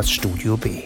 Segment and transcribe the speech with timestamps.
[0.00, 0.84] das Studio B.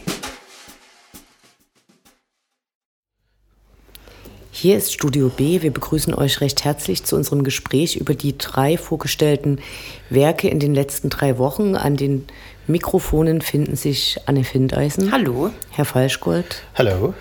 [4.51, 5.63] Hier ist Studio B.
[5.63, 9.61] Wir begrüßen euch recht herzlich zu unserem Gespräch über die drei vorgestellten
[10.11, 11.77] Werke in den letzten drei Wochen.
[11.77, 12.27] An den
[12.67, 15.13] Mikrofonen finden sich Anne Findeisen.
[15.13, 15.51] Hallo.
[15.71, 16.65] Herr Falschgold.
[16.75, 17.15] Hallo.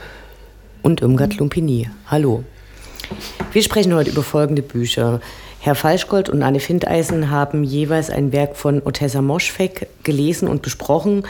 [0.81, 1.91] Und Irmgard Lumpini.
[2.07, 2.43] Hallo.
[3.51, 5.21] Wir sprechen heute über folgende Bücher.
[5.59, 11.23] Herr Falschgold und Anne Findeisen haben jeweils ein Werk von Otessa Moschfeck gelesen und besprochen.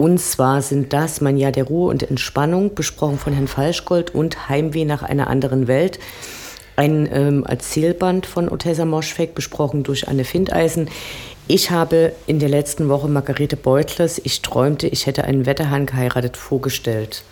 [0.00, 4.48] Und zwar sind das Mein Jahr der Ruhe und Entspannung, besprochen von Herrn Falschgold, und
[4.48, 5.98] Heimweh nach einer anderen Welt.
[6.74, 10.88] Ein ähm, Erzählband von Otessa Moschfeck, besprochen durch Anne Findeisen.
[11.48, 16.38] Ich habe in der letzten Woche Margarete Beutlers Ich träumte, ich hätte einen Wetterhahn geheiratet
[16.38, 17.22] vorgestellt.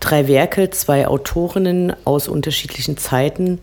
[0.00, 3.58] Drei Werke, zwei Autorinnen aus unterschiedlichen Zeiten.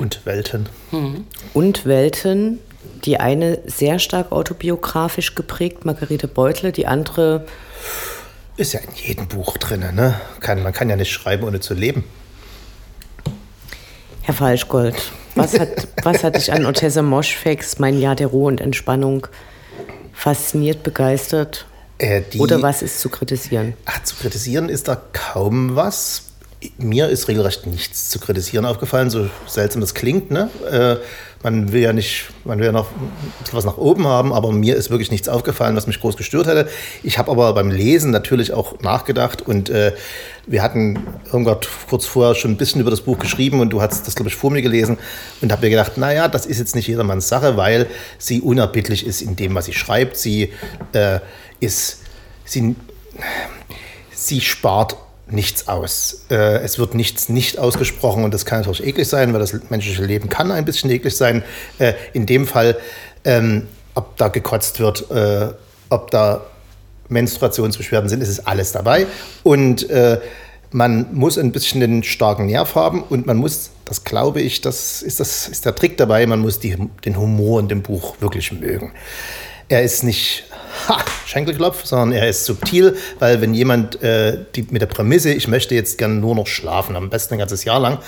[0.00, 0.68] Und Welten.
[0.90, 1.24] Mhm.
[1.54, 2.58] Und Welten.
[3.06, 7.46] Die eine sehr stark autobiografisch geprägt, Margarete Beutler, die andere.
[8.56, 10.20] Ist ja in jedem Buch drin, ne?
[10.40, 12.04] Kann, man kann ja nicht schreiben, ohne zu leben.
[14.22, 14.96] Herr Falschgold,
[15.36, 19.28] was hat, was hat dich an Otessa Moschfex, mein Jahr der Ruhe und Entspannung,
[20.12, 21.66] fasziniert, begeistert?
[21.98, 23.74] Äh, Oder was ist zu kritisieren?
[23.84, 26.25] Ach, zu kritisieren ist da kaum was.
[26.78, 30.30] Mir ist regelrecht nichts zu kritisieren aufgefallen, so seltsam das klingt.
[30.30, 30.48] Ne?
[30.70, 30.96] Äh,
[31.42, 32.88] man will ja nicht, man will ja noch
[33.52, 36.68] was nach oben haben, aber mir ist wirklich nichts aufgefallen, was mich groß gestört hätte.
[37.02, 39.92] Ich habe aber beim Lesen natürlich auch nachgedacht und äh,
[40.46, 44.06] wir hatten irgendwann kurz vorher schon ein bisschen über das Buch geschrieben und du hast
[44.06, 44.98] das, glaube ich, vor mir gelesen
[45.40, 47.86] und habe mir gedacht, naja, das ist jetzt nicht jedermanns Sache, weil
[48.18, 50.16] sie unerbittlich ist in dem, was sie schreibt.
[50.16, 50.52] Sie
[50.94, 51.20] äh,
[51.60, 52.00] ist,
[52.44, 52.74] sie,
[54.10, 54.96] sie spart
[55.28, 56.26] nichts aus.
[56.30, 60.04] Äh, es wird nichts nicht ausgesprochen und das kann natürlich eklig sein, weil das menschliche
[60.04, 61.42] Leben kann ein bisschen eklig sein.
[61.78, 62.76] Äh, in dem Fall,
[63.24, 65.48] ähm, ob da gekotzt wird, äh,
[65.88, 66.46] ob da
[67.08, 69.06] Menstruationsbeschwerden sind, ist es alles dabei.
[69.42, 70.20] Und äh,
[70.70, 75.02] man muss ein bisschen den starken Nerv haben und man muss, das glaube ich, das
[75.02, 78.52] ist, das ist der Trick dabei, man muss die, den Humor in dem Buch wirklich
[78.52, 78.92] mögen.
[79.68, 80.44] Er ist nicht
[80.88, 85.48] ha, Schenkelklopf, sondern er ist subtil, weil wenn jemand äh, die, mit der Prämisse, ich
[85.48, 87.98] möchte jetzt gerne nur noch schlafen, am besten ein ganzes Jahr lang,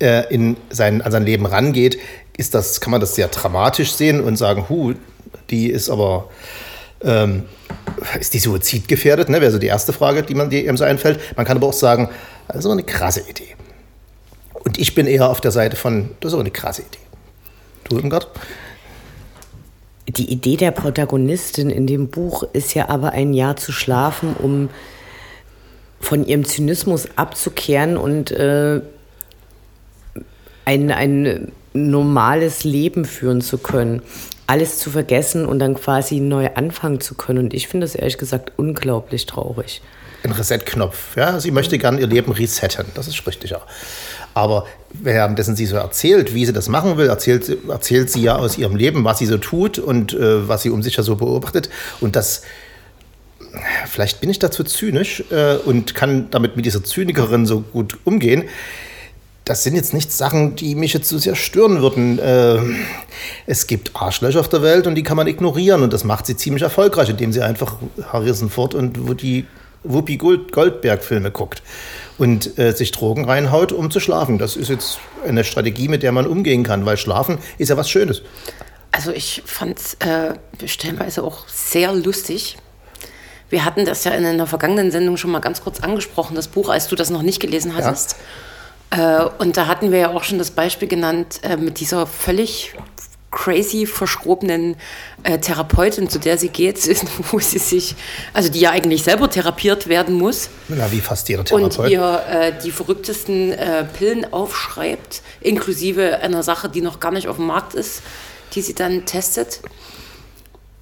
[0.00, 1.98] äh, in sein, an sein Leben rangeht,
[2.36, 4.94] ist das, kann man das sehr dramatisch sehen und sagen, hu,
[5.50, 6.30] die ist aber
[7.02, 7.44] ähm,
[8.18, 9.28] ist die suizidgefährdet?
[9.28, 9.40] Ne?
[9.40, 11.20] Wäre so die erste Frage, die man die so einfällt.
[11.36, 12.08] Man kann aber auch sagen,
[12.48, 13.54] das ist aber eine krasse Idee.
[14.64, 16.98] Und ich bin eher auf der Seite von, das ist aber eine krasse Idee.
[17.84, 18.28] Du, Irmgard?
[20.06, 24.68] Die Idee der Protagonistin in dem Buch ist ja aber ein Jahr zu schlafen, um
[26.00, 28.82] von ihrem Zynismus abzukehren und äh,
[30.66, 34.02] ein, ein normales Leben führen zu können.
[34.46, 37.38] Alles zu vergessen und dann quasi neu anfangen zu können.
[37.38, 39.80] Und ich finde das ehrlich gesagt unglaublich traurig.
[40.22, 41.16] Ein Reset-Knopf.
[41.16, 41.40] Ja?
[41.40, 42.86] Sie möchte gerne ihr Leben resetten.
[42.94, 43.62] Das ist richtig, ja.
[44.34, 48.58] Aber währenddessen sie so erzählt, wie sie das machen will, erzählt, erzählt sie ja aus
[48.58, 51.70] ihrem Leben, was sie so tut und äh, was sie um sich ja so beobachtet.
[52.00, 52.42] Und das,
[53.86, 58.44] vielleicht bin ich dazu zynisch äh, und kann damit mit dieser Zynikerin so gut umgehen.
[59.44, 62.18] Das sind jetzt nicht Sachen, die mich jetzt so sehr stören würden.
[62.18, 62.58] Äh,
[63.46, 66.36] es gibt Arschlöcher auf der Welt und die kann man ignorieren und das macht sie
[66.36, 67.76] ziemlich erfolgreich, indem sie einfach
[68.12, 69.44] Harrison Ford und wo die
[69.84, 71.62] Whoopi Goldberg-Filme guckt
[72.18, 74.38] und äh, sich Drogen reinhaut, um zu schlafen.
[74.38, 77.90] Das ist jetzt eine Strategie, mit der man umgehen kann, weil Schlafen ist ja was
[77.90, 78.22] Schönes.
[78.92, 80.34] Also ich fand es äh,
[80.66, 82.56] stellenweise auch sehr lustig.
[83.50, 86.68] Wir hatten das ja in einer vergangenen Sendung schon mal ganz kurz angesprochen, das Buch,
[86.68, 88.16] als du das noch nicht gelesen hattest.
[88.92, 89.24] Ja.
[89.24, 92.72] Äh, und da hatten wir ja auch schon das Beispiel genannt äh, mit dieser völlig
[93.34, 94.76] crazy verschrobenen
[95.24, 96.78] äh, Therapeutin, zu der sie geht,
[97.32, 97.96] wo sie sich,
[98.32, 100.48] also die ja eigentlich selber therapiert werden muss.
[100.68, 101.80] Na, wie fast ihre Therapeutin.
[101.80, 107.28] Und ihr äh, die verrücktesten äh, Pillen aufschreibt, inklusive einer Sache, die noch gar nicht
[107.28, 108.02] auf dem Markt ist,
[108.54, 109.60] die sie dann testet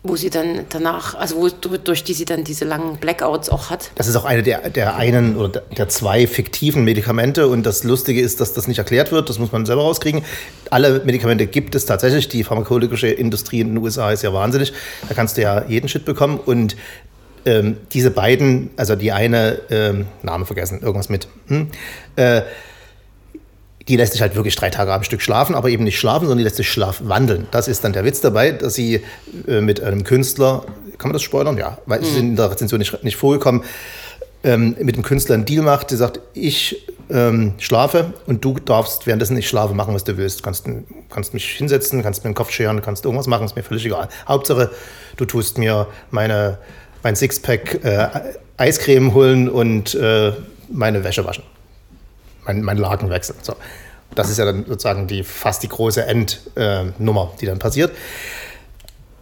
[0.04, 3.92] wo sie dann danach, also wo, durch die sie dann diese langen Blackouts auch hat.
[3.94, 8.20] Das ist auch eine der, der einen oder der zwei fiktiven Medikamente und das Lustige
[8.20, 10.24] ist, dass das nicht erklärt wird, das muss man selber rauskriegen.
[10.70, 14.72] Alle Medikamente gibt es tatsächlich, die pharmakologische Industrie in den USA ist ja wahnsinnig,
[15.08, 16.76] da kannst du ja jeden Shit bekommen und
[17.44, 21.68] ähm, diese beiden, also die eine, ähm, Name vergessen, irgendwas mit, hm,
[22.16, 22.42] äh,
[23.88, 26.38] die lässt sich halt wirklich drei Tage am Stück schlafen, aber eben nicht schlafen, sondern
[26.38, 27.46] die lässt sich schlafwandeln.
[27.50, 29.02] Das ist dann der Witz dabei, dass sie
[29.46, 30.64] äh, mit einem Künstler,
[30.98, 31.58] kann man das spoilern?
[31.58, 32.06] Ja, weil mhm.
[32.06, 33.64] es in der Rezension nicht, nicht vorgekommen,
[34.44, 39.06] ähm, mit dem Künstler einen Deal macht, die sagt, ich ähm, schlafe und du darfst
[39.06, 40.40] währenddessen ich schlafe machen, was du willst.
[40.40, 40.64] Du kannst,
[41.10, 44.08] kannst mich hinsetzen, kannst mir den Kopf scheren, kannst irgendwas machen, ist mir völlig egal.
[44.26, 44.70] Hauptsache,
[45.16, 46.58] du tust mir meine
[47.02, 48.08] mein Sixpack äh,
[48.56, 50.32] Eiscreme holen und äh,
[50.68, 51.44] meine Wäsche waschen.
[52.44, 53.38] Mein, mein Laken wechseln.
[53.42, 53.54] So.
[54.14, 57.92] Das ist ja dann sozusagen die, fast die große Endnummer, äh, die dann passiert.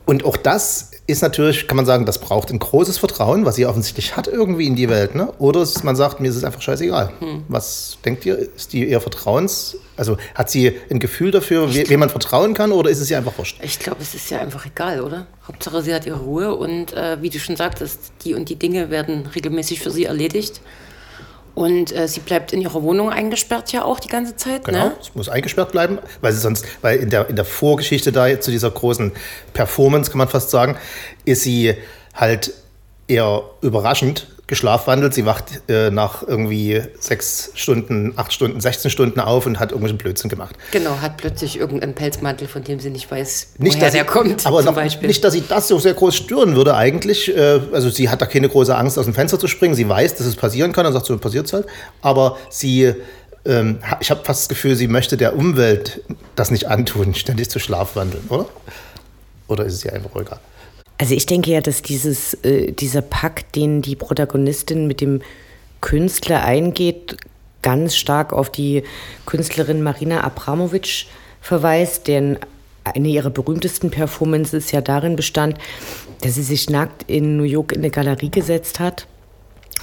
[0.04, 3.66] Und auch das ist natürlich, kann man sagen, das braucht ein großes Vertrauen, was sie
[3.66, 5.14] offensichtlich hat irgendwie in die Welt.
[5.14, 5.32] Ne?
[5.38, 7.12] Oder ist, man sagt, mir ist es einfach scheißegal.
[7.20, 7.44] Hm.
[7.46, 8.36] Was denkt ihr?
[8.38, 9.76] Ist die eher Vertrauens...
[9.96, 13.18] Also hat sie ein Gefühl dafür, we, wem man vertrauen kann oder ist es ihr
[13.18, 13.60] einfach wurscht?
[13.62, 15.26] Ich glaube, es ist ja einfach egal, oder?
[15.46, 18.90] Hauptsache, sie hat ihre Ruhe und äh, wie du schon sagtest, die und die Dinge
[18.90, 20.62] werden regelmäßig für sie erledigt.
[21.54, 24.64] Und äh, sie bleibt in ihrer Wohnung eingesperrt ja auch die ganze Zeit.
[24.64, 24.96] Genau, ne?
[25.00, 28.50] es muss eingesperrt bleiben, weil sie sonst, weil in der, in der Vorgeschichte da zu
[28.50, 29.12] dieser großen
[29.52, 30.76] Performance, kann man fast sagen,
[31.24, 31.74] ist sie
[32.14, 32.52] halt
[33.08, 35.14] eher überraschend geschlafwandelt.
[35.14, 39.96] Sie wacht äh, nach irgendwie sechs Stunden, acht Stunden, 16 Stunden auf und hat irgendwelchen
[39.96, 40.56] Blödsinn gemacht.
[40.72, 44.46] Genau, hat plötzlich irgendeinen Pelzmantel, von dem sie nicht weiß, nicht, woher der sie, kommt.
[44.46, 47.34] Aber noch, nicht, dass sie das so sehr groß stören würde eigentlich.
[47.34, 49.74] Äh, also sie hat da keine große Angst, aus dem Fenster zu springen.
[49.74, 50.84] Sie weiß, dass es passieren kann.
[50.84, 51.66] Dann sagt sie, passiert es halt.
[52.02, 52.92] Aber sie
[53.46, 56.02] ähm, ich habe fast das Gefühl, sie möchte der Umwelt
[56.36, 58.46] das nicht antun, ständig zu schlafwandeln, oder?
[59.48, 60.40] Oder ist es ihr einfach egal?
[61.00, 65.22] Also ich denke ja, dass dieses, äh, dieser Pakt, den die Protagonistin mit dem
[65.80, 67.16] Künstler eingeht,
[67.62, 68.82] ganz stark auf die
[69.24, 71.06] Künstlerin Marina Abramovic
[71.40, 72.38] verweist, denn
[72.84, 75.56] eine ihrer berühmtesten Performances ja darin bestand,
[76.20, 79.06] dass sie sich nackt in New York in eine Galerie gesetzt hat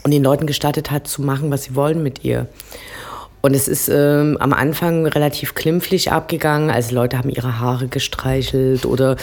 [0.03, 2.47] und den Leuten gestattet hat, zu machen, was sie wollen mit ihr.
[3.41, 6.69] Und es ist ähm, am Anfang relativ klimpflich abgegangen.
[6.69, 9.15] Also Leute haben ihre Haare gestreichelt oder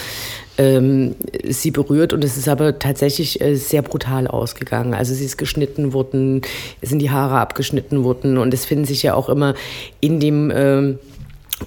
[0.57, 4.93] ähm, sie berührt und es ist aber tatsächlich äh, sehr brutal ausgegangen.
[4.93, 6.41] Also sie ist geschnitten worden,
[6.81, 9.53] sind die Haare abgeschnitten worden und es finden sich ja auch immer
[9.99, 10.99] in dem ähm,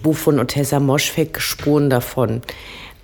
[0.02, 2.42] Buch von Otessa Moschfek Spuren davon.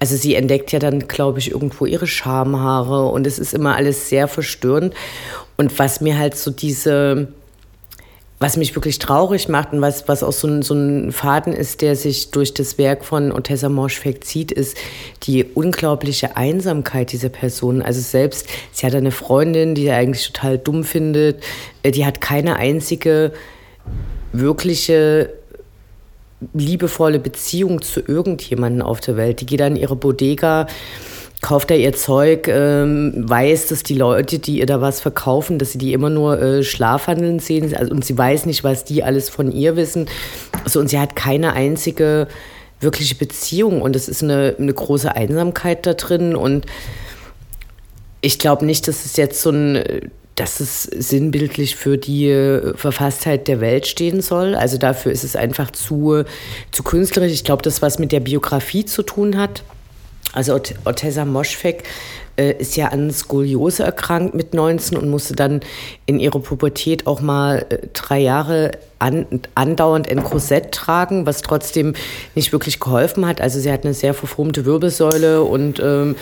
[0.01, 4.09] Also sie entdeckt ja dann, glaube ich, irgendwo ihre Schamhaare und es ist immer alles
[4.09, 4.95] sehr verstörend.
[5.57, 7.29] Und was mir halt so diese
[8.45, 11.81] was mich wirklich traurig macht und was, was auch so ein, so ein Faden ist,
[11.81, 14.77] der sich durch das Werk von Otessa Moschfek zieht, ist
[15.23, 17.81] die unglaubliche Einsamkeit dieser Person.
[17.81, 21.43] Also selbst, sie hat eine Freundin, die er eigentlich total dumm findet,
[21.83, 23.33] äh, die hat keine einzige
[24.35, 25.31] wirkliche
[26.53, 29.41] liebevolle Beziehung zu irgendjemandem auf der Welt.
[29.41, 30.67] Die geht an ihre Bodega
[31.45, 35.73] kauft er ihr Zeug, ähm, weiß, dass die Leute, die ihr da was verkaufen, dass
[35.73, 39.29] sie die immer nur äh, schlafhandeln sehen also, und sie weiß nicht, was die alles
[39.29, 40.07] von ihr wissen.
[40.65, 42.29] Also, und sie hat keine einzige
[42.81, 46.65] wirkliche Beziehung und es ist eine, eine große Einsamkeit da drin und
[48.23, 53.47] ich glaube nicht, dass es jetzt so ein dass es sinnbildlich für die äh, Verfasstheit
[53.47, 54.57] der Welt stehen soll.
[54.57, 56.25] Also dafür ist es einfach zu,
[56.73, 57.33] zu künstlerisch.
[57.33, 59.63] Ich glaube, das, was mit der Biografie zu tun hat,
[60.35, 61.85] also Otessa Moschfek
[62.37, 65.61] äh, ist ja an Skoliose erkrankt mit 19 und musste dann
[66.07, 71.95] in ihrer Pubertät auch mal äh, drei Jahre an, andauernd ein Korsett tragen, was trotzdem
[72.35, 73.41] nicht wirklich geholfen hat.
[73.41, 76.17] Also sie hat eine sehr verformte Wirbelsäule und ähm,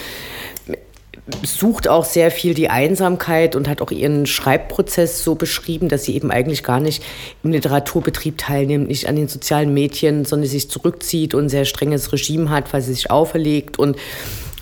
[1.42, 6.14] sucht auch sehr viel die Einsamkeit und hat auch ihren Schreibprozess so beschrieben, dass sie
[6.14, 7.02] eben eigentlich gar nicht
[7.42, 12.12] im Literaturbetrieb teilnimmt, nicht an den sozialen Medien, sondern sich zurückzieht und ein sehr strenges
[12.12, 13.78] Regime hat, weil sie sich auferlegt.
[13.78, 13.96] Und,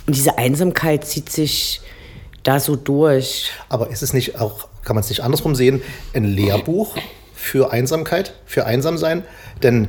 [0.07, 1.81] und diese Einsamkeit zieht sich
[2.43, 3.51] da so durch.
[3.69, 5.83] Aber ist es nicht auch, kann man es nicht andersrum sehen,
[6.15, 6.97] ein Lehrbuch
[7.35, 9.25] für Einsamkeit, für Einsamsein?
[9.63, 9.89] Denn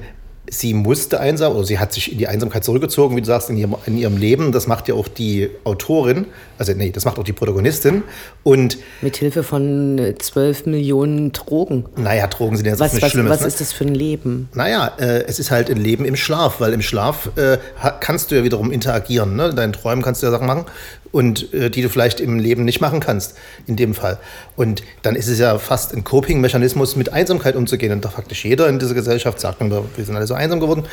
[0.51, 3.57] sie musste einsam oder sie hat sich in die Einsamkeit zurückgezogen, wie du sagst, in
[3.57, 4.51] ihrem, in ihrem Leben.
[4.51, 6.25] Das macht ja auch die Autorin,
[6.57, 8.03] also nee, das macht auch die Protagonistin.
[8.43, 11.85] Und Mit Hilfe von zwölf Millionen Drogen.
[11.95, 13.31] Naja, Drogen sind ja was, nicht was, Schlimmes.
[13.31, 13.47] Was ne?
[13.47, 14.49] ist das für ein Leben?
[14.53, 17.57] Naja, äh, es ist halt ein Leben im Schlaf, weil im Schlaf äh,
[18.01, 19.37] kannst du ja wiederum interagieren.
[19.37, 19.49] Ne?
[19.49, 20.65] In deinen Träumen kannst du ja Sachen machen
[21.11, 23.35] und äh, die du vielleicht im Leben nicht machen kannst,
[23.67, 24.17] in dem Fall.
[24.55, 27.91] Und dann ist es ja fast ein Coping-Mechanismus, mit Einsamkeit umzugehen.
[27.91, 30.83] Und da faktisch jeder in dieser Gesellschaft sagt, wir sind alle so einsam geworden.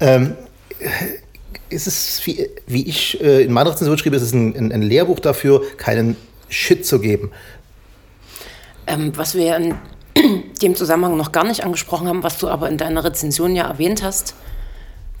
[0.00, 0.34] Ähm,
[1.68, 4.82] ist es, wie, wie ich äh, in meiner Rezension schrieb, ist es ein, ein, ein
[4.82, 6.16] Lehrbuch dafür, keinen
[6.48, 7.30] Shit zu geben.
[8.86, 9.74] Ähm, was wir in
[10.62, 14.02] dem Zusammenhang noch gar nicht angesprochen haben, was du aber in deiner Rezension ja erwähnt
[14.02, 14.34] hast,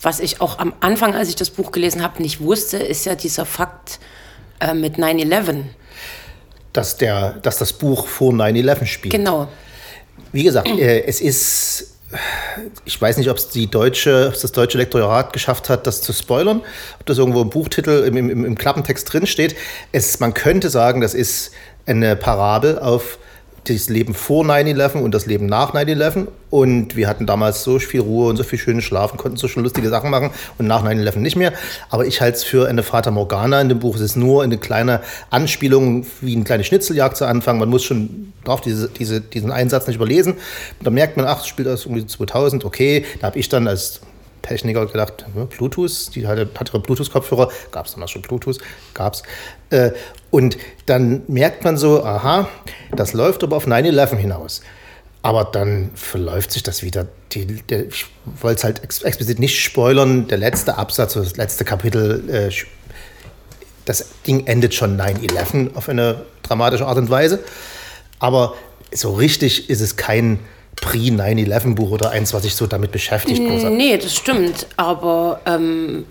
[0.00, 3.14] was ich auch am Anfang, als ich das Buch gelesen habe, nicht wusste, ist ja
[3.14, 3.98] dieser Fakt
[4.60, 5.64] äh, mit 9-11.
[6.72, 9.12] Dass, dass das Buch vor 9-11 spielt.
[9.12, 9.48] Genau.
[10.32, 11.96] Wie gesagt, äh, es ist
[12.84, 16.12] ich weiß nicht, ob es die deutsche, ob das deutsche Lektorat geschafft hat, das zu
[16.12, 16.62] spoilern,
[17.00, 19.56] ob das irgendwo im Buchtitel, im, im, im Klappentext drin steht.
[19.92, 21.50] Es, man könnte sagen, das ist
[21.84, 23.18] eine Parabel auf
[23.74, 26.28] das Leben vor 9-11 und das Leben nach 9-11.
[26.50, 29.62] Und wir hatten damals so viel Ruhe und so viel schönen Schlaf konnten so schon
[29.62, 31.52] lustige Sachen machen und nach 9-11 nicht mehr.
[31.90, 33.96] Aber ich halte es für eine Fata Morgana in dem Buch.
[33.96, 37.58] Es ist nur eine kleine Anspielung, wie eine kleine Schnitzeljagd zu Anfang.
[37.58, 40.34] Man muss schon darf diese, diese, diesen Einsatz nicht überlesen.
[40.82, 43.04] Dann merkt man, ach, spielt das irgendwie 2000, okay.
[43.20, 44.00] Da habe ich dann als
[44.42, 48.58] Techniker gedacht, Bluetooth, die hatte, hat ihre Bluetooth-Kopfhörer, gab es damals schon Bluetooth,
[48.94, 49.22] gab es.
[49.70, 49.92] Äh,
[50.30, 52.48] und dann merkt man so, aha,
[52.94, 54.62] das läuft aber auf 9-11 hinaus.
[55.22, 57.06] Aber dann verläuft sich das wieder.
[57.32, 58.06] Die, der, ich
[58.40, 60.28] wollte es halt ex explizit nicht spoilern.
[60.28, 62.50] Der letzte Absatz, das letzte Kapitel, äh,
[63.84, 67.40] das Ding endet schon 9-11 auf eine dramatische Art und Weise.
[68.18, 68.54] Aber
[68.92, 70.38] so richtig ist es kein
[70.76, 73.40] Pre-9-11-Buch oder eins, was sich so damit beschäftigt.
[73.40, 74.66] Nee, das stimmt.
[74.76, 76.06] Aber ähm,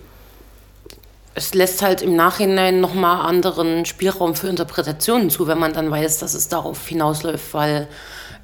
[1.34, 6.18] es lässt halt im Nachhinein nochmal anderen Spielraum für Interpretationen zu, wenn man dann weiß,
[6.18, 7.88] dass es darauf hinausläuft, weil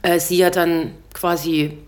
[0.02, 1.79] äh, sie ja dann quasi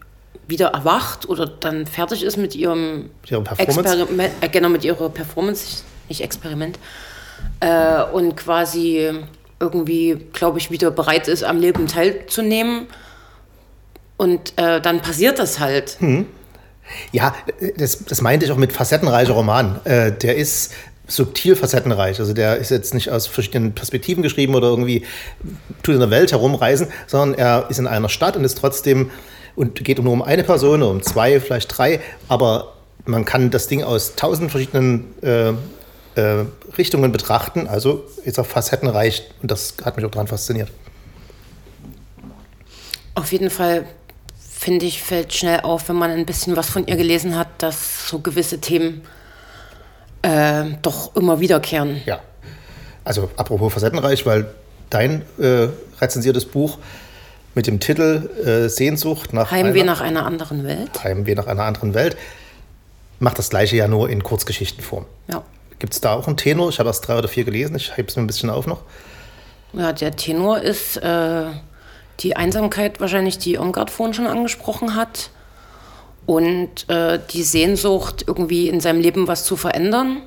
[0.46, 3.10] wieder erwacht oder dann fertig ist mit ihrem
[3.56, 6.78] Experiment, äh, genau mit ihrer Performance, nicht Experiment,
[7.60, 9.10] äh, und quasi
[9.60, 12.86] irgendwie, glaube ich, wieder bereit ist, am Leben teilzunehmen.
[14.16, 15.96] Und äh, dann passiert das halt.
[16.00, 16.26] Hm.
[17.12, 17.34] Ja,
[17.76, 19.80] das, das meinte ich auch mit facettenreicher Roman.
[19.84, 20.72] Äh, der ist
[21.06, 22.18] subtil facettenreich.
[22.20, 25.04] Also der ist jetzt nicht aus verschiedenen Perspektiven geschrieben oder irgendwie
[25.82, 29.10] tut in der Welt herumreisen, sondern er ist in einer Stadt und ist trotzdem
[29.56, 33.82] und geht nur um eine Person, um zwei, vielleicht drei, aber man kann das Ding
[33.82, 35.50] aus tausend verschiedenen äh,
[36.16, 36.44] äh,
[36.78, 37.68] Richtungen betrachten.
[37.68, 40.70] Also ist er facettenreich und das hat mich auch daran fasziniert.
[43.14, 43.84] Auf jeden Fall
[44.64, 48.08] finde ich, fällt schnell auf, wenn man ein bisschen was von ihr gelesen hat, dass
[48.08, 49.02] so gewisse Themen
[50.22, 52.00] äh, doch immer wiederkehren.
[52.06, 52.20] Ja.
[53.04, 54.46] Also apropos facettenreich, weil
[54.88, 55.68] dein äh,
[56.00, 56.78] rezensiertes Buch
[57.54, 61.04] mit dem Titel äh, Sehnsucht nach Heimweh einer, nach einer anderen Welt.
[61.04, 62.16] Heimweh nach einer anderen Welt
[63.18, 65.04] macht das gleiche ja nur in Kurzgeschichtenform.
[65.28, 65.42] Ja.
[65.78, 66.70] Gibt es da auch einen Tenor?
[66.70, 68.80] Ich habe erst drei oder vier gelesen, ich hebe es mir ein bisschen auf noch.
[69.74, 71.48] Ja, der Tenor ist äh,
[72.20, 75.30] die Einsamkeit wahrscheinlich, die Irmgard vorhin schon angesprochen hat
[76.26, 80.22] und äh, die Sehnsucht, irgendwie in seinem Leben was zu verändern,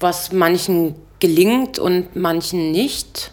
[0.00, 3.32] was manchen gelingt und manchen nicht.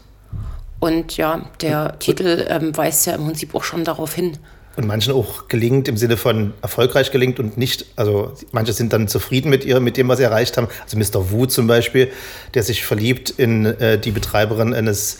[0.79, 4.37] Und ja, der und, Titel ähm, weist ja im Prinzip auch schon darauf hin.
[4.75, 9.07] Und manchen auch gelingt im Sinne von erfolgreich gelingt und nicht, also manche sind dann
[9.07, 10.67] zufrieden mit ihr, mit dem, was sie erreicht haben.
[10.83, 11.31] Also Mr.
[11.31, 12.11] Wu zum Beispiel,
[12.55, 15.19] der sich verliebt in äh, die Betreiberin eines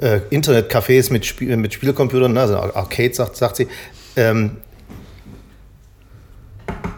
[0.00, 3.68] äh, Internetcafés mit, Spiel, mit Spielcomputern, ne, also Arcade, sagt, sagt sie.
[4.16, 4.56] Ähm,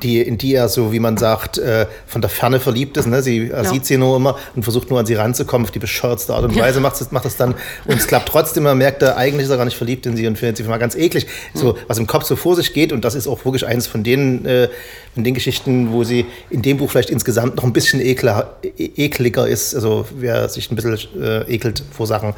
[0.03, 3.07] die, in die er so, wie man sagt, äh, von der Ferne verliebt ist.
[3.07, 3.23] Ne?
[3.23, 3.69] Sie, er ja.
[3.69, 6.57] sieht sie nur immer und versucht nur an sie ranzukommen auf die bescheuertste Art und
[6.57, 6.81] Weise.
[6.81, 7.55] Macht, das, macht das dann
[7.87, 8.65] und es klappt trotzdem.
[8.65, 10.79] Man merkt, er eigentlich ist er gar nicht verliebt in sie und findet sie mal
[10.79, 11.27] ganz eklig.
[11.55, 14.03] So, was im Kopf so vor sich geht und das ist auch wirklich eines von
[14.03, 14.69] den, äh,
[15.15, 18.91] von den Geschichten, wo sie in dem Buch vielleicht insgesamt noch ein bisschen ekler, e
[18.97, 19.75] ekliger ist.
[19.75, 22.35] Also wer sich ein bisschen äh, ekelt vor Sachen,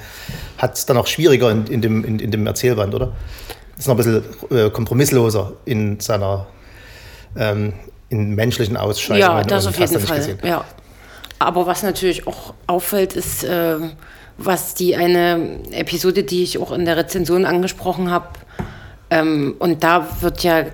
[0.59, 3.13] hat es dann auch schwieriger in, in, dem, in, in dem Erzählband, oder?
[3.77, 6.47] Ist noch ein bisschen äh, kompromissloser in seiner
[7.37, 7.73] ähm,
[8.09, 9.21] in menschlichen Ausscheidungen.
[9.21, 10.39] Ja, das auf jeden Fall.
[10.43, 10.65] Ja.
[11.39, 13.77] Aber was natürlich auch auffällt, ist, äh,
[14.39, 18.29] was die eine Episode, die ich auch in der Rezension angesprochen habe,
[19.11, 20.65] ähm, und da wird ja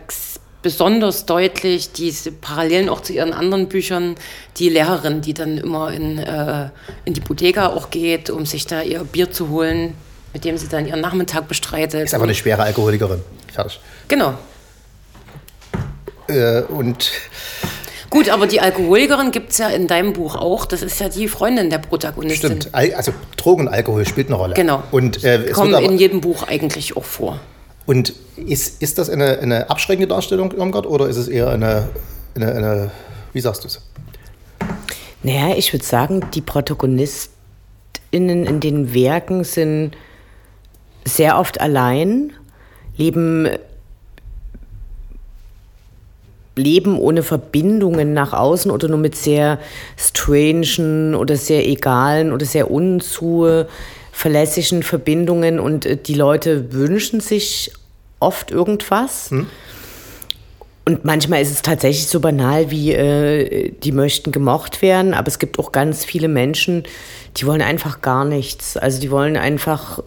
[0.62, 4.16] besonders deutlich diese Parallelen auch zu ihren anderen Büchern,
[4.58, 6.68] die Lehrerin, die dann immer in, äh,
[7.04, 9.94] in die Bodega auch geht, um sich da ihr Bier zu holen,
[10.32, 12.04] mit dem sie dann ihren Nachmittag bestreitet.
[12.04, 13.22] Ist aber eine schwere Alkoholikerin.
[13.52, 13.80] Fertig.
[14.08, 14.34] Genau,
[16.28, 17.10] äh, und
[18.10, 20.66] Gut, aber die Alkoholikerin gibt es ja in deinem Buch auch.
[20.66, 22.60] Das ist ja die Freundin der Protagonistin.
[22.60, 22.74] Stimmt.
[22.74, 24.54] Also Drogen und Alkohol spielt eine Rolle.
[24.54, 24.82] Genau.
[24.90, 27.38] Und äh, kommen in jedem Buch eigentlich auch vor.
[27.86, 31.88] Und ist, ist das eine, eine abschreckende Darstellung, Irmgard, oder ist es eher eine,
[32.34, 32.90] eine, eine
[33.32, 33.80] wie sagst du es?
[35.22, 39.92] Naja, ich würde sagen, die ProtagonistInnen in den Werken sind
[41.04, 42.32] sehr oft allein,
[42.96, 43.48] leben
[46.60, 49.58] Leben ohne Verbindungen nach außen oder nur mit sehr
[49.96, 57.72] strangen oder sehr egalen oder sehr unzuverlässigen Verbindungen und äh, die Leute wünschen sich
[58.20, 59.30] oft irgendwas.
[59.30, 59.46] Hm.
[60.86, 65.38] Und manchmal ist es tatsächlich so banal wie, äh, die möchten gemocht werden, aber es
[65.38, 66.84] gibt auch ganz viele Menschen,
[67.36, 68.76] die wollen einfach gar nichts.
[68.76, 70.02] Also die wollen einfach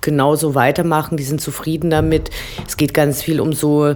[0.00, 2.30] genauso weitermachen, die sind zufrieden damit.
[2.66, 3.94] Es geht ganz viel um so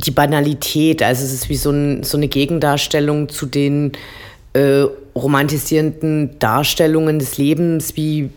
[0.00, 1.02] die Banalität.
[1.02, 3.92] Also es ist wie so, ein, so eine Gegendarstellung zu den
[4.52, 8.30] äh, romantisierenden Darstellungen des Lebens, wie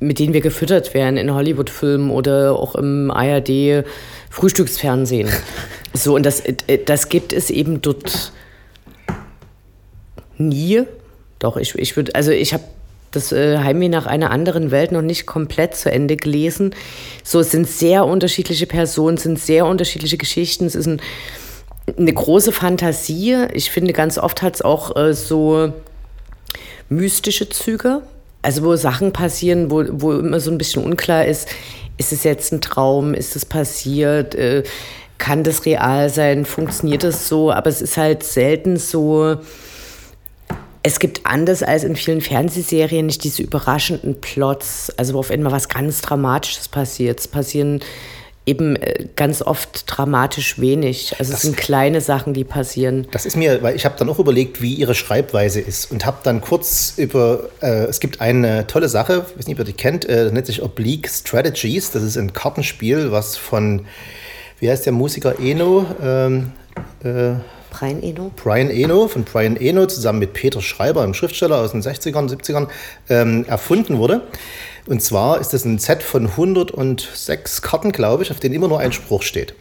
[0.00, 5.28] mit denen wir gefüttert werden in Hollywood-Filmen oder auch im ARD-Frühstücksfernsehen.
[5.92, 8.30] so, und das, äh, das gibt es eben dort
[10.36, 10.84] nie.
[11.40, 12.62] Doch, ich, ich würde, also ich habe
[13.10, 16.74] das äh, Heimweh nach einer anderen Welt noch nicht komplett zu Ende gelesen.
[17.24, 21.00] So, es sind sehr unterschiedliche Personen, sind sehr unterschiedliche Geschichten, es ist ein,
[21.96, 23.46] eine große Fantasie.
[23.52, 25.72] Ich finde, ganz oft hat es auch äh, so
[26.88, 28.02] mystische Züge,
[28.42, 31.48] also wo Sachen passieren, wo, wo immer so ein bisschen unklar ist,
[31.98, 34.62] ist es jetzt ein Traum, ist es passiert, äh,
[35.18, 39.38] kann das real sein, funktioniert das so, aber es ist halt selten so,
[40.82, 45.52] es gibt anders als in vielen Fernsehserien nicht diese überraschenden Plots, also wo auf einmal
[45.52, 47.20] was ganz Dramatisches passiert.
[47.20, 47.80] Es passieren
[48.48, 51.14] eben äh, ganz oft dramatisch wenig.
[51.18, 53.06] Also das, es sind kleine Sachen, die passieren.
[53.10, 56.18] Das ist mir, weil ich habe dann auch überlegt, wie ihre Schreibweise ist und habe
[56.22, 59.74] dann kurz über, äh, es gibt eine tolle Sache, ich weiß nicht, ob ihr die
[59.74, 61.90] kennt, äh, nennt sich Oblique Strategies.
[61.90, 63.84] Das ist ein Kartenspiel, was von,
[64.60, 65.84] wie heißt der Musiker Eno?
[66.02, 66.52] Ähm,
[67.04, 67.34] äh,
[67.78, 68.32] Brian Eno.
[68.34, 72.68] Brian Eno, von Brian Eno zusammen mit Peter Schreiber, einem Schriftsteller aus den 60ern, 70ern,
[73.08, 74.22] ähm, erfunden wurde.
[74.86, 78.80] Und zwar ist das ein Set von 106 Karten, glaube ich, auf denen immer nur
[78.80, 79.54] ein Spruch steht.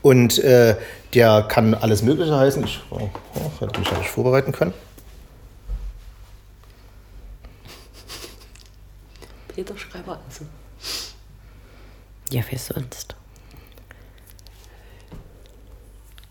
[0.00, 0.76] Und äh,
[1.12, 2.64] der kann alles Mögliche heißen.
[2.64, 4.72] Ich oh, oh, hätte mich vorbereiten können.
[9.48, 10.46] Peter Schreiber also.
[12.30, 13.14] Ja, wer sonst?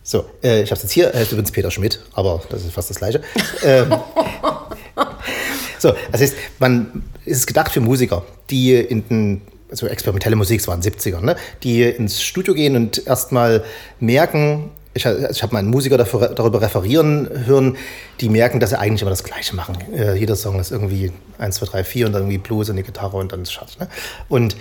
[0.04, 2.90] So, äh, ich habe es jetzt hier, äh, übrigens Peter Schmidt, aber das ist fast
[2.90, 3.22] das Gleiche.
[3.64, 3.90] ähm,
[5.80, 9.42] so, das heißt, man ist gedacht für Musiker, die in den
[9.72, 11.36] also experimentelle Musik, es waren 70er, ne?
[11.64, 13.64] die ins Studio gehen und erstmal
[14.00, 17.78] merken, ich, ich habe mal einen Musiker dafür, darüber referieren hören,
[18.22, 19.78] die merken, dass sie eigentlich immer das Gleiche machen.
[19.92, 22.84] Äh, jeder Song ist irgendwie 1, 2, 3, 4 und dann irgendwie Blues und die
[22.84, 23.80] Gitarre und dann ist Schatz.
[23.80, 23.88] Ne?
[24.30, 24.56] Und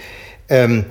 [0.48, 0.86] ähm,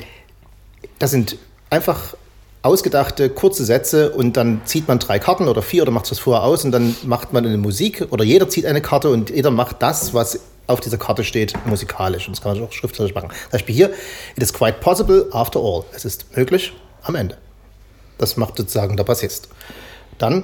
[1.00, 1.38] das sind
[1.72, 2.16] einfach
[2.64, 6.44] ausgedachte kurze Sätze und dann zieht man drei Karten oder vier oder macht es vorher
[6.44, 9.82] aus und dann macht man eine Musik oder jeder zieht eine Karte und jeder macht
[9.82, 12.28] das, was auf dieser Karte steht, musikalisch.
[12.28, 13.30] Und das kann man auch schriftlich machen.
[13.30, 13.90] Zum Beispiel hier,
[14.36, 15.84] it is quite possible after all.
[15.94, 16.72] Es ist möglich
[17.04, 17.38] am Ende.
[18.18, 19.50] Das macht sozusagen der Bassist.
[20.18, 20.44] Dann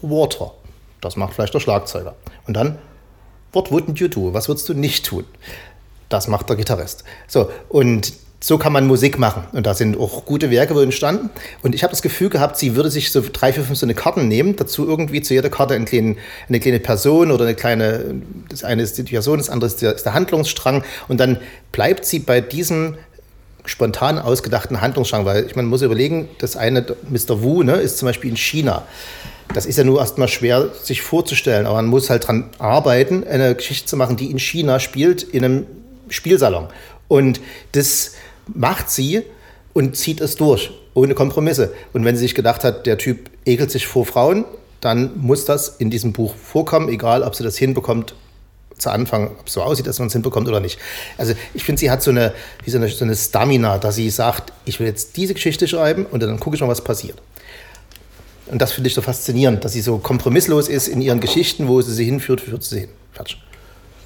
[0.00, 0.52] Water.
[1.00, 2.14] Das macht vielleicht der Schlagzeuger.
[2.46, 2.78] Und dann
[3.52, 4.34] What wouldn't you do?
[4.34, 5.24] Was würdest du nicht tun?
[6.08, 7.04] Das macht der Gitarrist.
[7.26, 9.44] So, und so kann man Musik machen.
[9.52, 11.30] Und da sind auch gute Werke entstanden.
[11.62, 13.94] Und ich habe das Gefühl gehabt, sie würde sich so drei, vier, fünf so eine
[13.94, 16.16] Karten nehmen, dazu irgendwie zu jeder Karte eine kleine,
[16.48, 19.94] eine kleine Person oder eine kleine, das eine ist die Person, das andere ist der,
[19.94, 20.84] ist der Handlungsstrang.
[21.08, 21.38] Und dann
[21.72, 22.94] bleibt sie bei diesem
[23.64, 27.42] spontan ausgedachten Handlungsstrang, weil ich man muss überlegen, das eine, Mr.
[27.42, 28.86] Wu, ne, ist zum Beispiel in China.
[29.52, 33.54] Das ist ja nur erstmal schwer sich vorzustellen, aber man muss halt dran arbeiten, eine
[33.54, 35.66] Geschichte zu machen, die in China spielt, in einem
[36.08, 36.68] Spielsalon.
[37.08, 37.40] Und
[37.72, 38.12] das
[38.54, 39.22] macht sie
[39.72, 41.72] und zieht es durch, ohne Kompromisse.
[41.92, 44.44] Und wenn sie sich gedacht hat, der Typ ekelt sich vor Frauen,
[44.80, 48.14] dann muss das in diesem Buch vorkommen, egal ob sie das hinbekommt
[48.78, 50.78] zu Anfang, ob es so aussieht, dass man es hinbekommt oder nicht.
[51.16, 52.32] Also ich finde, sie hat so eine,
[52.64, 56.06] wie so eine, so eine Stamina, dass sie sagt, ich will jetzt diese Geschichte schreiben
[56.06, 57.20] und dann gucke ich mal, was passiert.
[58.46, 61.82] Und das finde ich so faszinierend, dass sie so kompromisslos ist in ihren Geschichten, wo
[61.82, 62.88] sie sie hinführt, führt sie hin.
[63.12, 63.42] Fertig.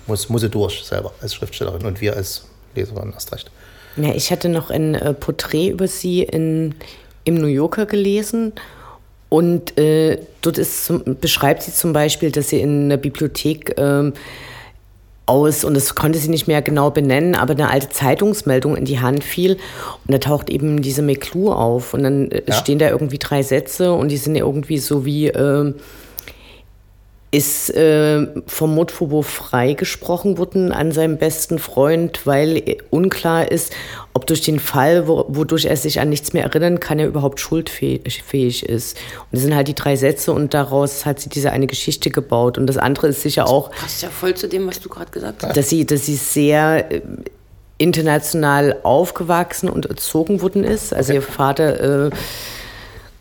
[0.06, 3.50] Muss, muss sie durch selber als Schriftstellerin und wir als Leserin erst recht.
[3.96, 6.74] Ja, ich hatte noch ein äh, Porträt über sie in,
[7.24, 8.52] im New Yorker gelesen.
[9.28, 14.12] Und äh, dort ist zum, beschreibt sie zum Beispiel, dass sie in einer Bibliothek ähm,
[15.24, 19.00] aus, und das konnte sie nicht mehr genau benennen, aber eine alte Zeitungsmeldung in die
[19.00, 19.52] Hand fiel.
[20.06, 21.94] Und da taucht eben diese McClue auf.
[21.94, 22.54] Und dann äh, ja.
[22.54, 25.28] stehen da irgendwie drei Sätze und die sind irgendwie so wie.
[25.28, 25.74] Äh,
[27.32, 33.72] ist äh, vom Motfobo freigesprochen worden an seinem besten Freund, weil unklar ist,
[34.12, 37.40] ob durch den Fall, wo, wodurch er sich an nichts mehr erinnern kann, er überhaupt
[37.40, 38.98] schuldfähig ist.
[38.98, 42.58] Und das sind halt die drei Sätze und daraus hat sie diese eine Geschichte gebaut.
[42.58, 43.70] Und das andere ist sicher auch.
[43.70, 45.56] Das passt ja voll zu dem, was du gerade gesagt hast.
[45.56, 47.00] Dass sie, dass sie sehr äh,
[47.78, 50.92] international aufgewachsen und erzogen worden ist.
[50.92, 51.22] Also okay.
[51.22, 52.08] ihr Vater.
[52.08, 52.10] Äh,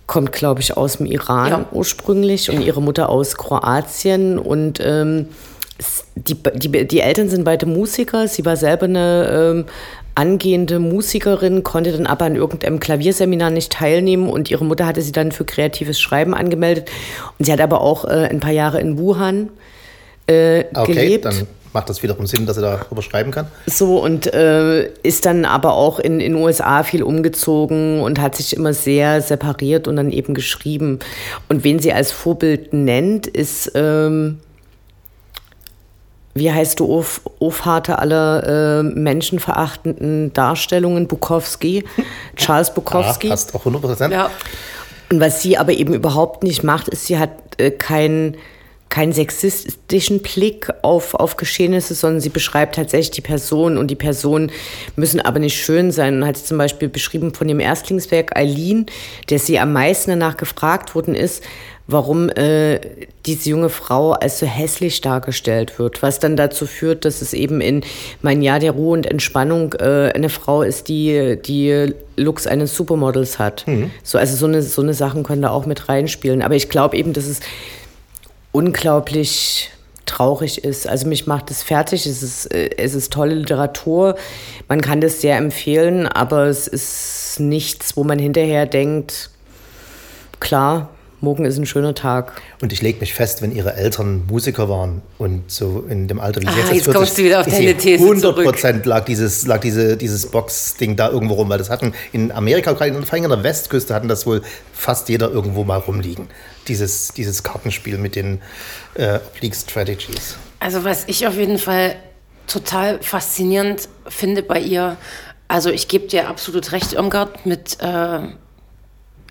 [0.08, 1.66] kommt, glaube ich, aus dem Iran ja.
[1.72, 4.38] ursprünglich und ihre Mutter aus Kroatien.
[4.38, 5.28] Und ähm,
[6.16, 8.28] die, die, die Eltern sind beide Musiker.
[8.28, 9.66] Sie war selber eine ähm,
[10.16, 15.14] angehende Musikerin, konnte dann aber an irgendeinem Klavierseminar nicht teilnehmen und ihre Mutter hatte sie
[15.14, 16.92] dann für kreatives Schreiben angemeldet.
[17.40, 19.50] Und sie hat aber auch äh, ein paar Jahre in Wuhan
[20.28, 21.26] äh, okay, gelebt.
[21.26, 23.48] Dann macht das wiederum Sinn, dass er darüber schreiben kann.
[23.66, 28.56] So und äh, ist dann aber auch in den USA viel umgezogen und hat sich
[28.56, 31.00] immer sehr separiert und dann eben geschrieben.
[31.50, 34.40] Und wen sie als Vorbild nennt, ist ähm,
[36.34, 41.84] wie heißt du, Of, Vater aller äh, menschenverachtenden Darstellungen, Bukowski,
[42.36, 43.28] Charles Bukowski.
[43.28, 44.14] Ja, hast auch 100 Prozent.
[44.14, 44.30] Ja.
[45.12, 48.38] Und was sie aber eben überhaupt nicht macht, ist, sie hat äh, kein
[48.92, 54.52] keinen sexistischen Blick auf, auf Geschehnisse, sondern sie beschreibt tatsächlich die Person und die Personen
[54.98, 56.18] müssen aber nicht schön sein.
[56.18, 58.86] Und hat sie zum Beispiel beschrieben von dem Erstlingswerk Eileen,
[59.30, 61.42] der sie am meisten danach gefragt worden ist,
[61.88, 62.80] warum äh,
[63.26, 67.62] diese junge Frau als so hässlich dargestellt wird, was dann dazu führt, dass es eben
[67.62, 67.84] in
[68.22, 73.40] mein Jahr der Ruhe und Entspannung äh, eine Frau ist, die die Looks eines Supermodels
[73.40, 73.66] hat.
[73.68, 73.90] Mhm.
[74.04, 76.42] So, also so eine, so eine Sachen können da auch mit reinspielen.
[76.42, 77.40] Aber ich glaube eben, dass es
[78.52, 79.72] unglaublich
[80.06, 80.88] traurig ist.
[80.88, 82.06] Also mich macht es fertig.
[82.06, 84.16] Es ist, äh, es ist tolle Literatur.
[84.68, 89.30] Man kann das sehr empfehlen, aber es ist nichts, wo man hinterher denkt,
[90.40, 90.90] klar,
[91.22, 92.42] morgen ist ein schöner Tag.
[92.62, 96.42] Und ich lege mich fest, wenn ihre Eltern Musiker waren und so in dem Alter,
[96.42, 99.62] wie ah, jetzt, jetzt kommst du wieder auf deine These 100 Prozent lag dieses, lag
[99.62, 103.32] diese, dieses Box-Ding da irgendwo rum, weil das hatten in Amerika, gerade vor allem an
[103.32, 104.42] der Westküste, hatten das wohl
[104.74, 106.28] fast jeder irgendwo mal rumliegen.
[106.68, 108.42] Dieses, dieses Kartenspiel mit den
[108.96, 110.36] äh, Oblique Strategies.
[110.60, 111.96] Also was ich auf jeden Fall
[112.48, 114.98] total faszinierend finde bei ihr,
[115.48, 118.20] also ich gebe dir absolut recht, Irmgard, mit äh,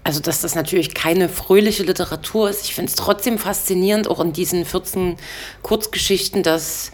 [0.02, 2.64] also dass das natürlich keine fröhliche Literatur ist.
[2.64, 5.16] Ich finde es trotzdem faszinierend, auch in diesen 14
[5.62, 6.92] Kurzgeschichten, dass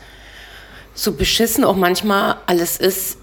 [0.94, 3.18] so beschissen auch manchmal alles ist.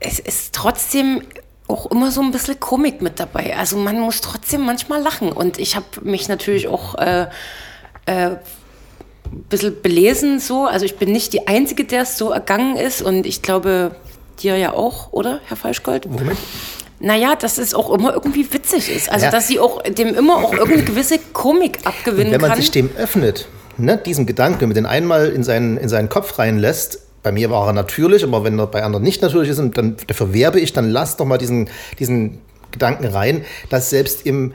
[0.00, 1.22] Es ist trotzdem
[1.68, 3.56] auch immer so ein bisschen Komik mit dabei.
[3.56, 5.30] Also man muss trotzdem manchmal lachen.
[5.30, 7.26] Und ich habe mich natürlich auch äh,
[8.06, 8.36] äh,
[9.26, 10.64] ein bisschen belesen so.
[10.64, 13.02] Also ich bin nicht die Einzige, der es so ergangen ist.
[13.02, 13.94] Und ich glaube,
[14.42, 16.06] dir ja auch, oder, Herr Falschgold?
[16.10, 16.38] Moment.
[17.00, 19.10] Naja, dass es auch immer irgendwie witzig ist.
[19.10, 19.30] Also, ja.
[19.30, 22.32] dass sie auch dem immer auch irgendeine gewisse Komik abgewinnen kann.
[22.32, 22.60] Wenn man kann.
[22.60, 27.00] sich dem öffnet, ne, diesem Gedanken, mit den einmal in seinen, in seinen Kopf reinlässt,
[27.22, 30.32] bei mir war er natürlich, aber wenn er bei anderen nicht natürlich ist, dann dafür
[30.32, 32.38] werbe ich, dann lass doch mal diesen, diesen
[32.70, 34.54] Gedanken rein, dass selbst im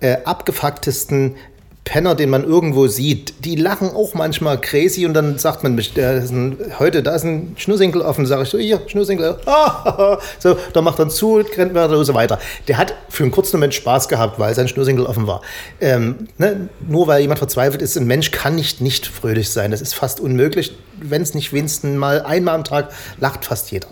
[0.00, 1.36] äh, abgefucktesten
[1.84, 6.56] Penner, den man irgendwo sieht, die lachen auch manchmal crazy und dann sagt man, ein,
[6.78, 11.00] heute, da ist ein Schnursinkel offen, sage ich so, hier, Schnursinkel, ah, so, da macht
[11.00, 12.38] er zu, rennt mir so weiter.
[12.68, 15.42] Der hat für einen kurzen Moment Spaß gehabt, weil sein Schnursinkel offen war.
[15.80, 19.80] Ähm, ne, nur weil jemand verzweifelt ist, ein Mensch kann nicht nicht fröhlich sein, das
[19.80, 20.76] ist fast unmöglich.
[21.00, 23.88] Wenn es nicht wenigstens mal einmal am Tag lacht fast jeder.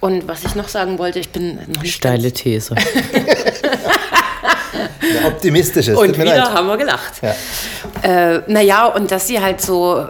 [0.00, 2.74] Und was ich noch sagen wollte, ich bin noch nicht Steile These.
[5.14, 5.96] Ja, optimistisch ist.
[5.96, 6.50] Und wieder leid.
[6.50, 7.14] haben wir gelacht.
[7.22, 7.34] Ja.
[8.02, 10.06] Äh, naja, und dass sie halt so,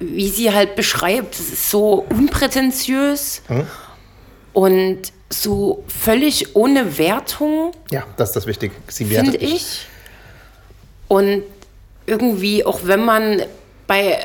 [0.00, 3.66] wie sie halt beschreibt, so unprätentiös hm?
[4.52, 4.98] und
[5.30, 7.72] so völlig ohne Wertung.
[7.90, 8.74] Ja, das ist das Wichtige.
[8.88, 9.86] Finde ich.
[11.08, 11.42] Und
[12.06, 13.42] irgendwie, auch wenn man
[13.86, 14.18] bei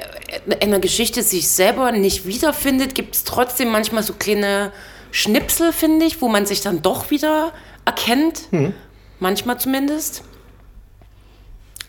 [0.60, 4.72] einer Geschichte sich selber nicht wiederfindet, gibt es trotzdem manchmal so kleine
[5.12, 7.52] Schnipsel, finde ich, wo man sich dann doch wieder
[7.86, 8.42] erkennt.
[8.52, 8.74] Hm
[9.22, 10.24] manchmal zumindest.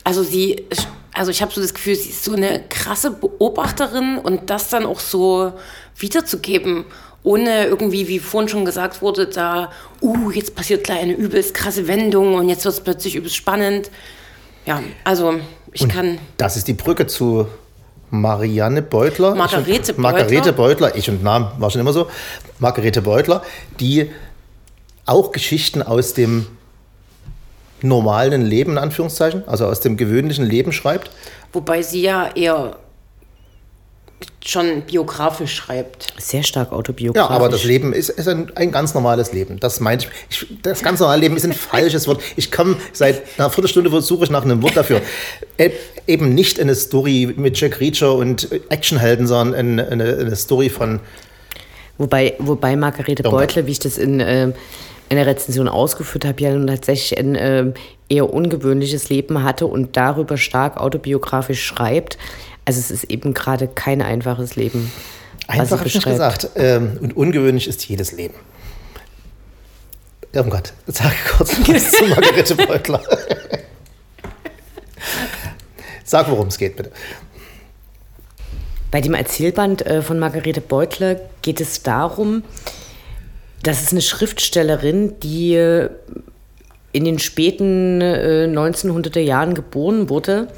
[0.05, 0.67] Also sie,
[1.13, 4.85] also ich habe so das Gefühl, sie ist so eine krasse Beobachterin und das dann
[4.85, 5.53] auch so
[5.97, 6.85] wiederzugeben,
[7.23, 11.87] ohne irgendwie, wie vorhin schon gesagt wurde, da, uh, jetzt passiert gleich eine übelst krasse
[11.87, 13.91] Wendung und jetzt wird es plötzlich übelst spannend.
[14.67, 15.41] Ja, also
[15.73, 16.19] ich und kann.
[16.37, 17.47] Das ist die Brücke zu
[18.11, 19.35] Marianne Beutler.
[19.37, 20.03] Margarete Beutler.
[20.03, 22.09] Margarete Beutler, ich und Namen war schon immer so.
[22.59, 23.43] Margarete Beutler,
[23.79, 24.11] die
[25.07, 26.47] auch Geschichten aus dem
[27.83, 31.11] normalen Leben, in Anführungszeichen, also aus dem gewöhnlichen Leben schreibt.
[31.53, 32.77] Wobei sie ja eher
[34.45, 36.09] schon biografisch schreibt.
[36.19, 37.31] Sehr stark autobiografisch.
[37.31, 39.61] Ja, aber das Leben ist, ist ein, ein, ganz normales Leben.
[39.61, 40.63] Das meinte ich, ich.
[40.63, 42.23] Das ganz normale Leben ist ein falsches Wort.
[42.37, 45.01] Ich komme seit einer Viertelstunde suche ich nach einem Wort dafür.
[45.59, 45.71] E
[46.07, 51.01] eben nicht eine Story mit Jack Reacher und Actionhelden, sondern eine, eine, eine Story von.
[51.99, 54.21] Wobei, wobei Margarete Beutle, wie ich das in.
[54.21, 54.53] Äh,
[55.13, 57.73] in der Rezension ausgeführt habe, ja nun tatsächlich ein äh,
[58.09, 62.17] eher ungewöhnliches Leben hatte und darüber stark autobiografisch schreibt.
[62.65, 64.91] Also es ist eben gerade kein einfaches Leben.
[65.49, 66.49] Einfach habe ich gesagt.
[66.55, 68.35] Ähm, und ungewöhnlich ist jedes Leben.
[70.35, 73.03] Oh Gott, sag kurz was zu Margarete Beutler.
[76.05, 76.91] Sag, worum es geht, bitte.
[78.91, 82.45] Bei dem Erzählband äh, von Margarete Beutler geht es darum,
[83.63, 85.91] das ist eine Schriftstellerin, die äh,
[86.93, 90.49] in den späten äh, 1900er Jahren geboren wurde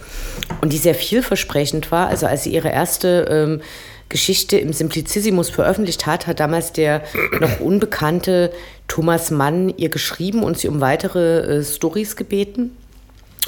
[0.61, 2.09] und die sehr vielversprechend war.
[2.09, 3.61] Also als sie ihre erste ähm,
[4.09, 7.03] Geschichte im Simplicissimus veröffentlicht hat, hat damals der
[7.41, 8.53] noch unbekannte
[8.89, 12.77] Thomas Mann ihr geschrieben und sie um weitere äh, Stories gebeten.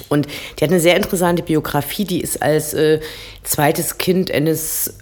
[0.09, 3.01] Und die hat eine sehr interessante Biografie, die ist als äh,
[3.43, 4.95] zweites Kind eines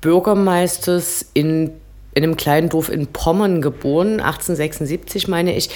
[0.00, 1.72] Bürgermeisters in,
[2.18, 5.70] in einem kleinen Dorf in Pommern geboren, 1876 meine ich,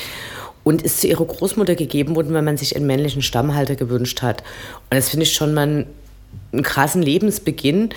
[0.65, 4.43] und ist zu ihrer Großmutter gegeben worden, weil man sich einen männlichen Stammhalter gewünscht hat.
[4.91, 5.87] Und das finde ich schon mal
[6.53, 7.91] einen krassen Lebensbeginn.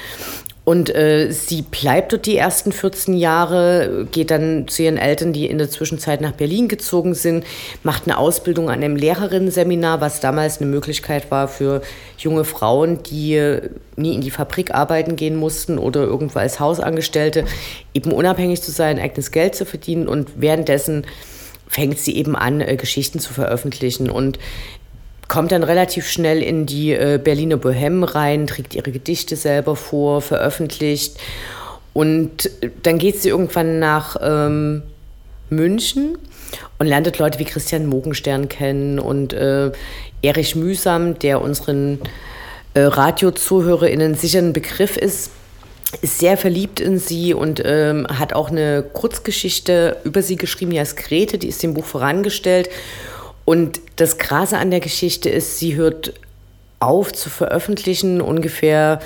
[0.66, 5.46] Und äh, sie bleibt dort die ersten 14 Jahre, geht dann zu ihren Eltern, die
[5.46, 7.46] in der Zwischenzeit nach Berlin gezogen sind,
[7.84, 11.84] macht eine Ausbildung an einem Lehrerinnenseminar, was damals eine Möglichkeit war für
[12.18, 13.60] junge Frauen, die
[13.96, 17.46] nie in die Fabrik arbeiten gehen mussten oder irgendwo als Hausangestellte,
[17.94, 20.08] eben unabhängig zu sein, eigenes Geld zu verdienen.
[20.08, 21.06] Und währenddessen
[21.68, 24.10] fängt sie eben an, äh, Geschichten zu veröffentlichen.
[24.10, 24.40] Und
[25.28, 30.22] kommt dann relativ schnell in die äh, Berliner Bohème rein, trägt ihre Gedichte selber vor,
[30.22, 31.18] veröffentlicht.
[31.94, 32.50] Und
[32.84, 34.84] dann geht sie irgendwann nach ähm,
[35.50, 36.18] München
[36.78, 39.72] und lernt Leute wie Christian Mogenstern kennen und äh,
[40.22, 42.00] Erich Mühsam, der unseren
[42.74, 45.32] äh, RadiozuhörerInnen sicher ein Begriff ist,
[46.02, 50.80] ist sehr verliebt in sie und ähm, hat auch eine Kurzgeschichte über sie geschrieben, die
[50.80, 52.70] heißt Grete, die ist dem Buch vorangestellt.
[53.46, 56.14] Und das Krasse an der Geschichte ist, sie hört
[56.80, 59.00] auf zu veröffentlichen ungefähr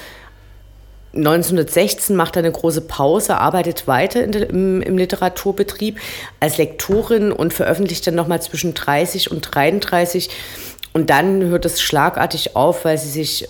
[1.15, 5.97] 1916 macht er eine große Pause, arbeitet weiter der, im, im, Literaturbetrieb
[6.39, 10.29] als Lektorin und veröffentlicht dann nochmal zwischen 30 und 33.
[10.93, 13.49] Und dann hört es schlagartig auf, weil sie sich,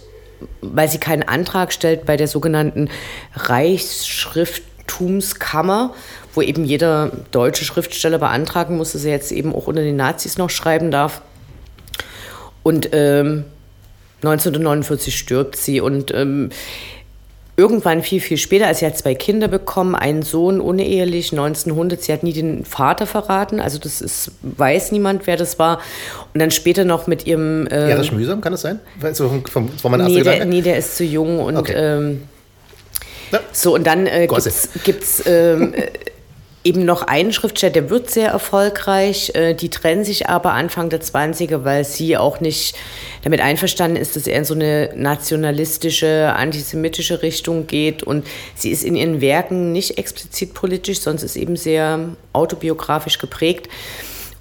[0.61, 2.89] weil sie keinen Antrag stellt bei der sogenannten
[3.35, 5.93] Reichsschrifttumskammer
[6.39, 10.37] wo eben jeder deutsche Schriftsteller beantragen muss, dass er jetzt eben auch unter den Nazis
[10.37, 11.21] noch schreiben darf.
[12.63, 13.43] Und ähm,
[14.23, 16.49] 1949 stirbt sie und ähm,
[17.57, 22.13] irgendwann viel, viel später, als sie hat zwei Kinder bekommen, einen Sohn unehelich, 1900, sie
[22.13, 25.79] hat nie den Vater verraten, also das ist, weiß niemand, wer das war.
[26.33, 27.67] Und dann später noch mit ihrem...
[27.69, 28.79] Ähm, Erich Mühsam, kann das sein?
[29.01, 31.57] Also, vom, vom nee, der, nee, der ist zu jung und...
[31.57, 31.73] Okay.
[31.75, 32.21] Ähm,
[33.51, 34.27] so, und dann äh,
[34.85, 35.73] gibt es ähm,
[36.69, 39.31] eben noch einen Schriftsteller, der wird sehr erfolgreich.
[39.33, 42.75] Äh, die trennen sich aber Anfang der 20er, weil sie auch nicht
[43.23, 48.03] damit einverstanden ist, dass er in so eine nationalistische, antisemitische Richtung geht.
[48.03, 51.99] Und sie ist in ihren Werken nicht explizit politisch, sonst ist eben sehr
[52.33, 53.67] autobiografisch geprägt.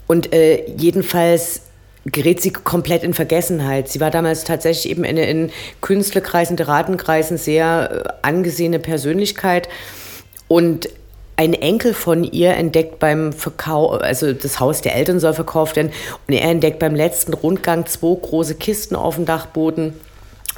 [0.07, 1.63] Und äh, jedenfalls
[2.05, 3.89] gerät sie komplett in Vergessenheit.
[3.89, 9.71] Sie war damals tatsächlich eben in, in Künstlerkreisen, Literatenkreisen sehr äh, angesehene Persönlichkeit.
[10.47, 10.89] Und
[11.39, 15.93] ein Enkel von ihr entdeckt beim Verkauf, also das Haus der Eltern soll verkauft werden,
[16.27, 19.93] und er entdeckt beim letzten Rundgang zwei große Kisten auf dem Dachboden.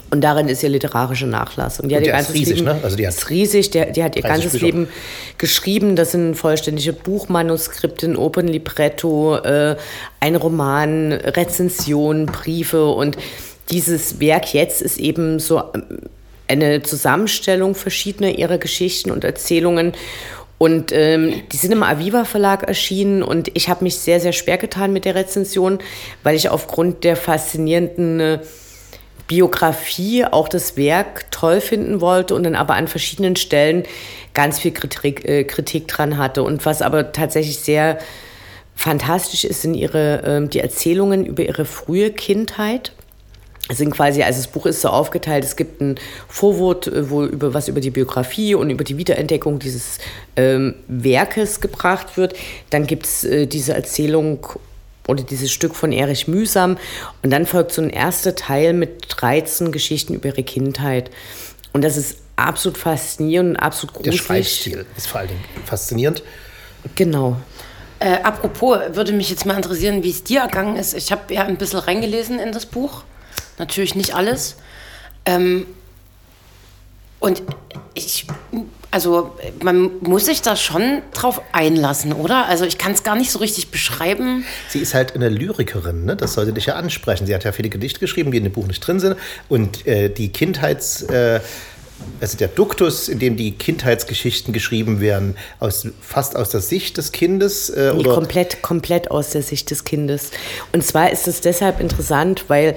[0.09, 1.81] Und darin ist ihr literarischer Nachlass.
[1.81, 2.81] Und die und hat ihr ganzes riesig, Leben, ne?
[2.83, 4.65] Also die ist riesig, die, die hat ihr ganzes Bücher.
[4.65, 4.89] Leben
[5.37, 5.97] geschrieben.
[5.97, 9.77] Das sind vollständige Buchmanuskripte, ein Opernlibretto, äh,
[10.21, 12.87] ein Roman, Rezensionen, Briefe.
[12.87, 13.19] Und
[13.71, 15.99] dieses Werk jetzt ist eben so ähm,
[16.49, 19.93] eine Zusammenstellung verschiedener ihrer Geschichten und Erzählungen.
[20.63, 24.59] Und ähm, die sind im Aviva Verlag erschienen und ich habe mich sehr, sehr schwer
[24.59, 25.79] getan mit der Rezension,
[26.23, 28.39] weil ich aufgrund der faszinierenden äh,
[29.27, 33.85] Biografie auch das Werk toll finden wollte und dann aber an verschiedenen Stellen
[34.35, 36.43] ganz viel Kritik, äh, Kritik dran hatte.
[36.43, 37.99] Und was aber tatsächlich sehr
[38.75, 42.93] fantastisch ist, sind ihre, äh, die Erzählungen über ihre frühe Kindheit.
[43.71, 45.95] Es sind quasi, also das Buch ist so aufgeteilt, es gibt ein
[46.29, 49.99] Vorwort, äh, wo über was über die Biografie und über die Wiederentdeckung dieses
[50.37, 52.35] ähm, Werkes gebracht wird.
[52.71, 54.45] Dann gibt es äh, diese Erzählung
[55.07, 56.79] oder dieses Stück von Erich Mühsam.
[57.23, 61.11] Und dann folgt so ein erster Teil mit 13 Geschichten über ihre Kindheit.
[61.73, 64.17] Und das ist absolut faszinierend und absolut gruselig.
[64.17, 66.25] Der Schreibstil ist vor allen Dingen faszinierend.
[66.97, 67.37] Genau.
[68.01, 70.95] Äh, apropos, würde mich jetzt mal interessieren, wie es dir ergangen ist.
[70.95, 73.05] Ich habe ja ein bisschen reingelesen in das Buch
[73.61, 74.57] natürlich nicht alles.
[75.25, 75.67] Ähm,
[77.21, 77.43] und
[77.95, 78.27] ich,
[78.91, 82.47] also man muss sich da schon drauf einlassen, oder?
[82.47, 84.45] Also ich kann es gar nicht so richtig beschreiben.
[84.69, 86.17] Sie ist halt eine Lyrikerin, ne?
[86.17, 87.27] das sollte dich ja ansprechen.
[87.27, 89.17] Sie hat ja viele Gedichte geschrieben, die in dem Buch nicht drin sind.
[89.49, 91.03] Und äh, die Kindheits...
[91.03, 91.41] Äh,
[92.21, 97.13] also der Duktus, in dem die Kindheitsgeschichten geschrieben werden, aus, fast aus der Sicht des
[97.13, 97.71] Kindes?
[97.71, 98.15] Äh, oder?
[98.15, 100.31] Komplett, komplett aus der Sicht des Kindes.
[100.73, 102.75] Und zwar ist es deshalb interessant, weil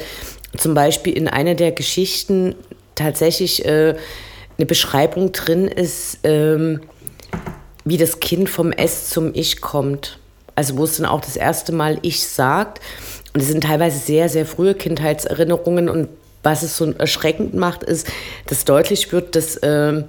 [0.58, 2.56] zum Beispiel in einer der Geschichten
[2.96, 3.96] tatsächlich äh,
[4.58, 6.82] eine Beschreibung drin ist, ähm,
[7.86, 10.20] wie das Kind vom S zum Ich kommt.
[10.56, 12.80] Also wo es dann auch das erste Mal Ich sagt.
[13.34, 15.90] Und es sind teilweise sehr, sehr frühe Kindheitserinnerungen.
[15.90, 16.10] Und
[16.44, 18.08] was es so erschreckend macht, ist,
[18.46, 20.04] dass deutlich wird, dass äh,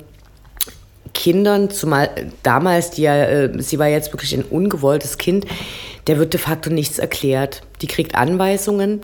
[1.14, 2.10] Kindern, zumal
[2.42, 5.46] damals, die ja, äh, sie war jetzt wirklich ein ungewolltes Kind,
[6.06, 7.62] der wird de facto nichts erklärt.
[7.80, 9.00] Die kriegt Anweisungen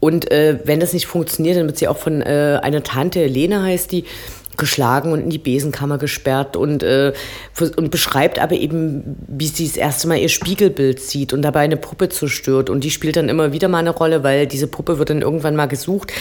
[0.00, 3.62] und äh, wenn das nicht funktioniert, dann wird sie auch von äh, einer Tante, Lene
[3.62, 4.04] heißt die,
[4.60, 7.12] geschlagen und in die Besenkammer gesperrt und, äh,
[7.76, 11.78] und beschreibt aber eben, wie sie das erste Mal ihr Spiegelbild sieht und dabei eine
[11.78, 12.68] Puppe zerstört.
[12.68, 15.56] Und die spielt dann immer wieder mal eine Rolle, weil diese Puppe wird dann irgendwann
[15.56, 16.12] mal gesucht.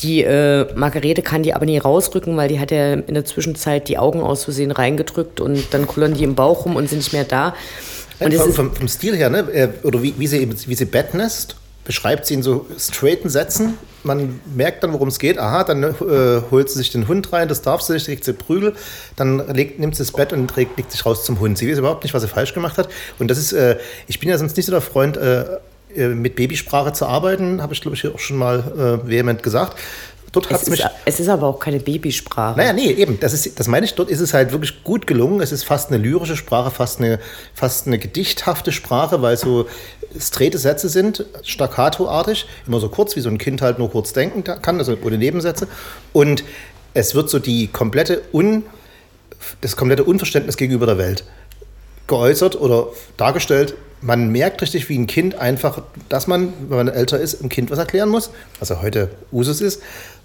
[0.00, 3.88] Die äh, Margarete kann die aber nie rausrücken, weil die hat ja in der Zwischenzeit
[3.88, 7.12] die Augen aus Versehen reingedrückt und dann kullern die im Bauch rum und sind nicht
[7.12, 7.54] mehr da.
[8.20, 9.48] Und vom, vom, vom, Stil her, ne?
[9.52, 11.56] Äh, oder wie, wie sie, wie sie Bettnest
[11.90, 13.76] beschreibt sie in so straighten Sätzen.
[14.04, 15.40] Man merkt dann, worum es geht.
[15.40, 18.32] Aha, dann äh, holt sie sich den Hund rein, das darf sie nicht, kriegt sie
[18.32, 18.74] Prügel.
[19.16, 21.58] Dann legt, nimmt sie das Bett und trägt, legt sich raus zum Hund.
[21.58, 22.88] Sie weiß überhaupt nicht, was sie falsch gemacht hat.
[23.18, 23.76] Und das ist, äh,
[24.06, 25.58] ich bin ja sonst nicht so der Freund, äh,
[25.96, 29.76] äh mit Babysprache zu arbeiten, habe ich glaube ich auch schon mal äh, vehement gesagt.
[30.32, 32.56] Dort es, ist, es ist aber auch keine Babysprache.
[32.56, 33.18] Naja, nee, eben.
[33.18, 33.94] Das, ist, das meine ich.
[33.94, 35.40] Dort ist es halt wirklich gut gelungen.
[35.40, 37.18] Es ist fast eine lyrische Sprache, fast eine,
[37.52, 39.66] fast eine gedichthafte Sprache, weil so
[40.18, 44.44] straighte Sätze sind, staccato-artig, immer so kurz, wie so ein Kind halt nur kurz denken
[44.44, 45.66] kann, also ohne Nebensätze.
[46.12, 46.44] Und
[46.94, 48.64] es wird so die komplette Un,
[49.62, 51.24] das komplette Unverständnis gegenüber der Welt
[52.10, 57.18] geäußert oder dargestellt man merkt richtig, wie ein Kind einfach, dass man, wenn man älter
[57.18, 59.82] ist, einem Kind was erklären muss, was ja heute Usus ist,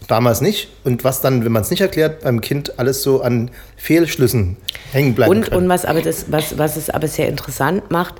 [0.07, 0.69] damals nicht.
[0.83, 4.57] Und was dann, wenn man es nicht erklärt, beim Kind alles so an Fehlschlüssen
[4.91, 5.29] hängen bleibt.
[5.29, 8.15] Und, und was, aber das, was, was es aber sehr interessant macht,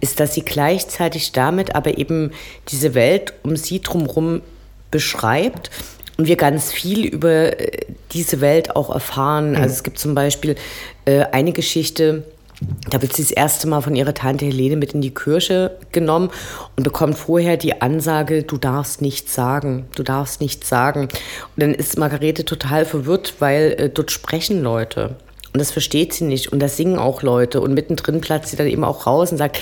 [0.00, 2.32] ist, dass sie gleichzeitig damit aber eben
[2.68, 4.42] diese Welt um sie drumherum
[4.90, 5.70] beschreibt
[6.18, 9.50] und wir ganz viel über äh, diese Welt auch erfahren.
[9.50, 9.56] Mhm.
[9.56, 10.56] Also es gibt zum Beispiel
[11.04, 12.24] äh, eine Geschichte,
[12.90, 16.30] da wird sie das erste Mal von ihrer Tante Helene mit in die Kirche genommen
[16.76, 21.02] und bekommt vorher die Ansage, du darfst nichts sagen, du darfst nichts sagen.
[21.02, 21.10] Und
[21.56, 25.16] dann ist Margarete total verwirrt, weil äh, dort sprechen Leute.
[25.52, 26.52] Und das versteht sie nicht.
[26.52, 27.60] Und da singen auch Leute.
[27.60, 29.60] Und mittendrin platzt sie dann eben auch raus und sagt,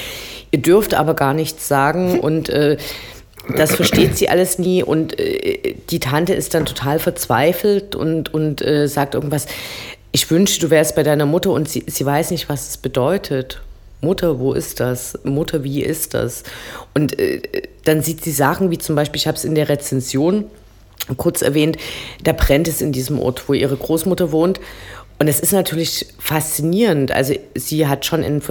[0.51, 2.19] ihr dürft aber gar nichts sagen.
[2.27, 2.77] Und äh,
[3.57, 4.83] das versteht sie alles nie.
[4.83, 9.47] Und äh, die Tante ist dann total verzweifelt und, und äh, sagt irgendwas,
[10.13, 13.61] ich wünschte, du wärst bei deiner Mutter und sie, sie weiß nicht, was es bedeutet.
[14.01, 15.19] Mutter, wo ist das?
[15.25, 16.43] Mutter, wie ist das?
[16.95, 17.43] Und äh,
[17.85, 20.45] dann sieht sie Sachen wie zum Beispiel, ich habe es in der Rezension
[21.17, 21.77] kurz erwähnt,
[22.25, 24.61] da brennt es in diesem Ort, wo ihre Großmutter wohnt.
[25.19, 27.13] Und es ist natürlich faszinierend.
[27.13, 28.43] Also sie hat schon ein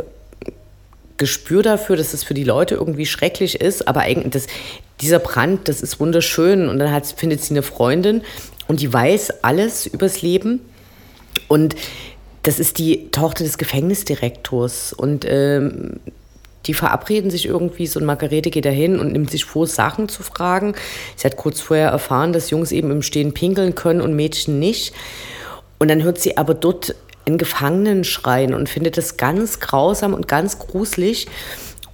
[1.17, 4.47] Gespür dafür, dass es für die Leute irgendwie schrecklich ist, aber eigentlich das,
[5.01, 6.67] dieser Brand, das ist wunderschön.
[6.67, 8.21] Und dann hat, findet sie eine Freundin
[8.67, 10.61] und die weiß alles übers Leben
[11.47, 11.75] und
[12.43, 14.93] das ist die Tochter des Gefängnisdirektors.
[14.93, 15.99] Und ähm,
[16.67, 20.23] die verabreden sich irgendwie, so ein Margarete geht dahin und nimmt sich vor, Sachen zu
[20.23, 20.75] fragen.
[21.15, 24.93] Sie hat kurz vorher erfahren, dass Jungs eben im Stehen pinkeln können und Mädchen nicht.
[25.79, 26.95] Und dann hört sie aber dort
[27.25, 31.27] einen Gefangenen schreien und findet das ganz grausam und ganz gruselig.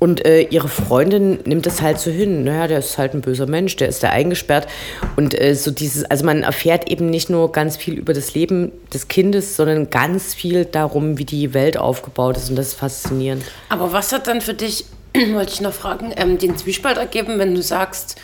[0.03, 2.43] Und äh, ihre Freundin nimmt das halt so hin.
[2.43, 4.67] Naja, der ist halt ein böser Mensch, der ist da eingesperrt.
[5.15, 8.71] Und äh, so dieses, also man erfährt eben nicht nur ganz viel über das Leben
[8.91, 12.49] des Kindes, sondern ganz viel darum, wie die Welt aufgebaut ist.
[12.49, 13.43] Und das ist faszinierend.
[13.69, 14.85] Aber was hat dann für dich,
[15.15, 18.19] wollte ich noch fragen, ähm, den Zwiespalt ergeben, wenn du sagst,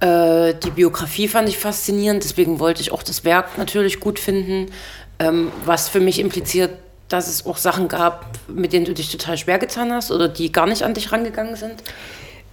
[0.00, 4.70] äh, die Biografie fand ich faszinierend, deswegen wollte ich auch das Werk natürlich gut finden,
[5.18, 6.70] ähm, was für mich impliziert,
[7.08, 10.52] dass es auch Sachen gab, mit denen du dich total schwer getan hast oder die
[10.52, 11.82] gar nicht an dich rangegangen sind?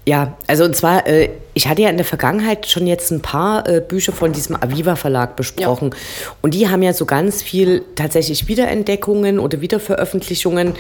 [0.08, 3.68] Ja, also und zwar, äh, ich hatte ja in der Vergangenheit schon jetzt ein paar
[3.68, 5.90] äh, Bücher von diesem Aviva Verlag besprochen.
[5.92, 5.98] Ja.
[6.44, 10.76] Und die haben ja so ganz viel tatsächlich Wiederentdeckungen oder Wiederveröffentlichungen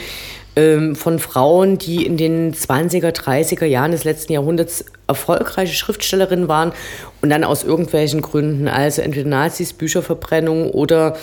[0.55, 6.71] ähm, von Frauen, die in den 20er, 30er Jahren des letzten Jahrhunderts erfolgreiche Schriftstellerinnen waren
[7.23, 11.17] und dann aus irgendwelchen Gründen, also entweder Nazis, Bücherverbrennung oder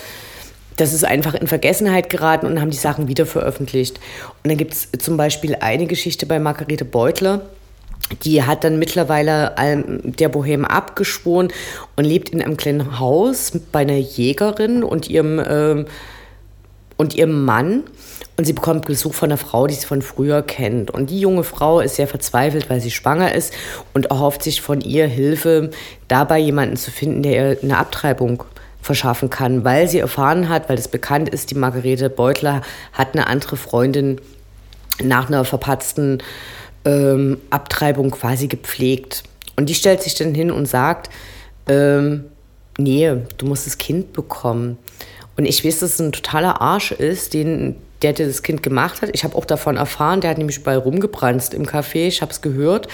[0.76, 3.98] das ist einfach in Vergessenheit geraten und haben die Sachen wieder veröffentlicht.
[4.42, 7.42] Und dann gibt es zum Beispiel eine Geschichte bei Margarete Beutler,
[8.24, 9.54] die hat dann mittlerweile
[10.02, 11.48] der Bohem abgeschworen
[11.96, 15.84] und lebt in einem kleinen Haus bei einer Jägerin und ihrem, äh,
[16.96, 17.84] und ihrem Mann.
[18.36, 20.90] Und sie bekommt Besuch von einer Frau, die sie von früher kennt.
[20.90, 23.52] Und die junge Frau ist sehr verzweifelt, weil sie schwanger ist
[23.92, 25.70] und erhofft sich von ihr Hilfe,
[26.08, 28.44] dabei jemanden zu finden, der ihr eine Abtreibung
[28.82, 33.28] verschaffen kann, weil sie erfahren hat, weil es bekannt ist, die Margarete Beutler hat eine
[33.28, 34.20] andere Freundin
[35.02, 36.18] nach einer verpatzten
[36.84, 39.22] ähm, Abtreibung quasi gepflegt.
[39.56, 41.10] Und die stellt sich dann hin und sagt,
[41.68, 42.24] ähm,
[42.76, 44.78] nee, du musst das Kind bekommen.
[45.36, 49.00] Und ich weiß, dass es ein totaler Arsch ist, den, der, der das Kind gemacht
[49.00, 49.10] hat.
[49.12, 52.42] Ich habe auch davon erfahren, der hat nämlich überall rumgebrannt im Café, ich habe es
[52.42, 52.88] gehört.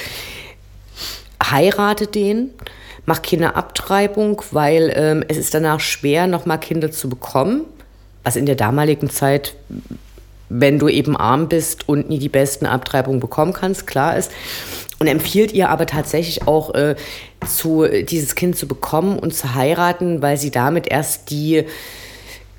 [1.42, 2.50] Heiratet den
[3.08, 7.62] mach keine Abtreibung, weil ähm, es ist danach schwer, nochmal Kinder zu bekommen.
[8.22, 9.54] Was in der damaligen Zeit,
[10.50, 14.30] wenn du eben arm bist und nie die besten Abtreibungen bekommen kannst, klar ist.
[14.98, 16.96] Und empfiehlt ihr aber tatsächlich auch, äh,
[17.46, 21.64] zu, dieses Kind zu bekommen und zu heiraten, weil sie damit erst die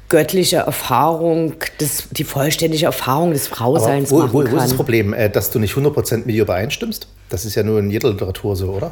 [0.07, 4.51] göttliche Erfahrung, das, die vollständige Erfahrung des Frauseins wo, machen wo, kann.
[4.53, 5.13] wo ist das Problem?
[5.13, 7.07] Äh, dass du nicht 100% mit ihr übereinstimmst?
[7.29, 8.91] Das ist ja nur in jeder Literatur so, oder?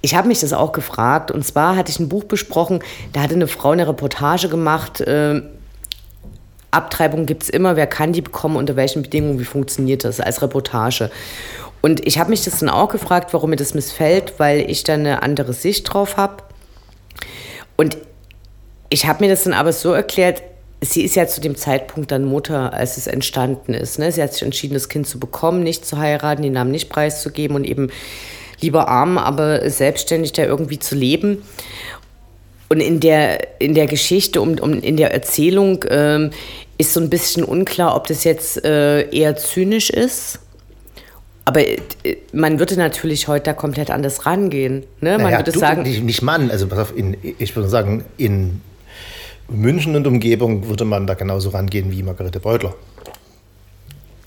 [0.00, 1.30] Ich habe mich das auch gefragt.
[1.30, 2.80] Und zwar hatte ich ein Buch besprochen,
[3.12, 5.00] da hatte eine Frau eine Reportage gemacht.
[5.00, 5.42] Äh,
[6.70, 10.42] Abtreibung gibt es immer, wer kann die bekommen, unter welchen Bedingungen, wie funktioniert das als
[10.42, 11.10] Reportage.
[11.80, 14.94] Und ich habe mich das dann auch gefragt, warum mir das missfällt, weil ich da
[14.94, 16.42] eine andere Sicht drauf habe.
[17.76, 17.96] Und
[18.90, 20.42] ich habe mir das dann aber so erklärt,
[20.80, 23.98] sie ist ja zu dem Zeitpunkt dann Mutter, als es entstanden ist.
[23.98, 24.12] Ne?
[24.12, 27.56] Sie hat sich entschieden, das Kind zu bekommen, nicht zu heiraten, den Namen nicht preiszugeben
[27.56, 27.90] und eben
[28.60, 31.42] lieber arm, aber selbstständig da irgendwie zu leben.
[32.68, 36.30] Und in der, in der Geschichte, um, um, in der Erzählung ähm,
[36.76, 40.40] ist so ein bisschen unklar, ob das jetzt äh, eher zynisch ist.
[41.44, 41.76] Aber äh,
[42.32, 44.84] man würde natürlich heute da komplett anders rangehen.
[45.00, 45.12] Ne?
[45.12, 48.04] Man Naja, würde du, sagen, Nicht, nicht Mann, also pass auf, in, ich würde sagen,
[48.18, 48.60] in
[49.48, 52.74] München und Umgebung würde man da genauso rangehen wie Margarete Beutler.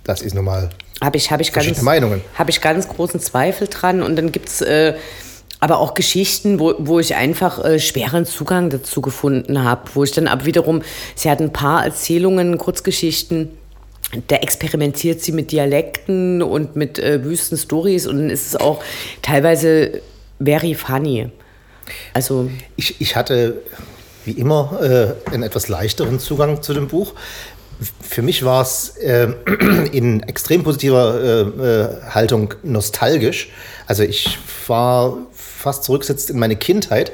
[0.03, 0.69] Das ist nun mal.
[1.01, 2.21] Habe ich, hab ich, ganz, Meinungen.
[2.37, 4.03] hab ich ganz großen Zweifel dran.
[4.03, 4.93] Und dann gibt es äh,
[5.59, 9.89] aber auch Geschichten, wo, wo ich einfach äh, schweren Zugang dazu gefunden habe.
[9.93, 10.81] Wo ich dann aber wiederum,
[11.15, 13.49] sie hat ein paar Erzählungen, Kurzgeschichten,
[14.27, 18.83] da experimentiert sie mit Dialekten und mit äh, wüsten Stories und dann ist es auch
[19.21, 20.01] teilweise
[20.43, 21.29] very funny.
[22.13, 23.61] Also Ich, ich hatte
[24.25, 27.13] wie immer äh, einen etwas leichteren Zugang zu dem Buch.
[28.01, 29.29] Für mich war es äh,
[29.91, 33.49] in extrem positiver äh, äh, Haltung nostalgisch.
[33.87, 37.11] Also ich war fast zurückgesetzt in meine Kindheit,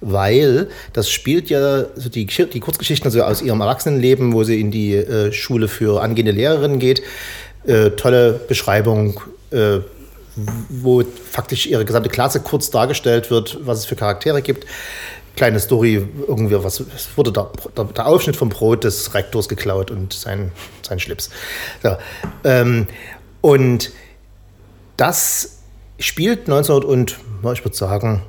[0.00, 4.70] weil das spielt ja so die, die Kurzgeschichten also aus ihrem Erwachsenenleben, wo sie in
[4.70, 7.02] die äh, Schule für angehende Lehrerinnen geht.
[7.66, 9.78] Äh, tolle Beschreibung, äh,
[10.68, 14.66] wo faktisch ihre gesamte Klasse kurz dargestellt wird, was es für Charaktere gibt.
[15.36, 19.90] Kleine Story, irgendwie was, es wurde der, der, der Aufschnitt vom Brot des Rektors geklaut
[19.90, 20.52] und sein,
[20.86, 21.30] sein Schlips.
[21.82, 21.96] So,
[22.44, 22.86] ähm,
[23.40, 23.92] und
[24.96, 25.60] das
[25.98, 27.18] spielt 1900 und,
[27.52, 28.22] ich würde sagen,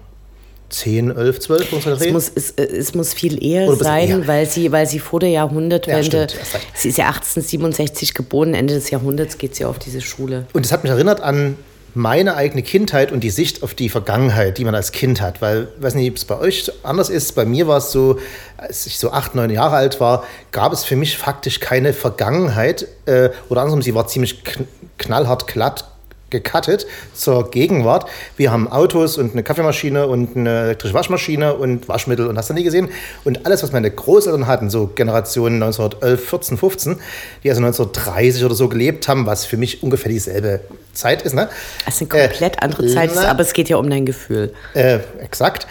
[0.71, 4.27] 10, 11, 12 unsere es muss, es, äh, es muss viel eher sein, eher.
[4.27, 6.67] weil sie, weil sie vor der Jahrhundertwende, stimmt, recht.
[6.75, 10.47] sie ist ja 1867 geboren, Ende des Jahrhunderts geht sie auf diese Schule.
[10.53, 11.57] Und es hat mich erinnert an
[11.93, 15.41] meine eigene Kindheit und die Sicht auf die Vergangenheit, die man als Kind hat.
[15.41, 17.33] Weil, weiß nicht, ob es bei euch anders ist.
[17.35, 18.19] Bei mir war es so,
[18.57, 22.87] als ich so acht, neun Jahre alt war, gab es für mich faktisch keine Vergangenheit.
[23.05, 24.67] Äh, oder andersrum, sie war ziemlich kn
[24.97, 25.90] knallhart glatt
[26.31, 28.07] gecuttet zur Gegenwart.
[28.37, 32.55] Wir haben Autos und eine Kaffeemaschine und eine elektrische Waschmaschine und Waschmittel und hast du
[32.55, 32.89] nie gesehen.
[33.23, 36.99] Und alles, was meine Großeltern hatten, so Generationen 1911, 14, 15,
[37.43, 40.61] die also 1930 oder so gelebt haben, was für mich ungefähr dieselbe
[40.93, 41.33] Zeit ist.
[41.35, 41.49] Ne?
[41.85, 44.53] Das sind komplett andere Zeiten, na- aber es geht ja um dein Gefühl.
[44.73, 45.67] Äh, exakt.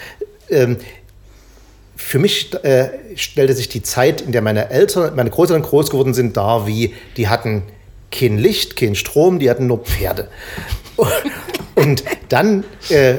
[0.49, 0.77] Ähm,
[1.95, 6.13] für mich äh, stellte sich die Zeit, in der meine Eltern, meine Großeltern groß geworden
[6.13, 7.63] sind, dar, wie die hatten
[8.11, 10.27] kein Licht, kein Strom, die hatten nur Pferde.
[11.75, 13.15] Und dann äh,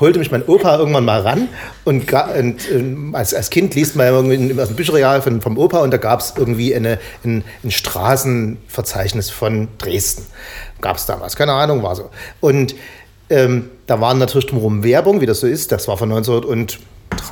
[0.00, 1.48] holte mich mein Opa irgendwann mal ran
[1.84, 5.80] und, und ähm, als, als Kind liest man irgendwie aus dem Bücherregal von, vom Opa
[5.80, 10.26] und da gab es irgendwie eine, ein, ein Straßenverzeichnis von Dresden.
[10.80, 12.10] Gab es damals, keine Ahnung, war so.
[12.40, 12.74] Und
[13.30, 15.72] ähm, da waren natürlich drumherum Werbung, wie das so ist.
[15.72, 16.12] Das war von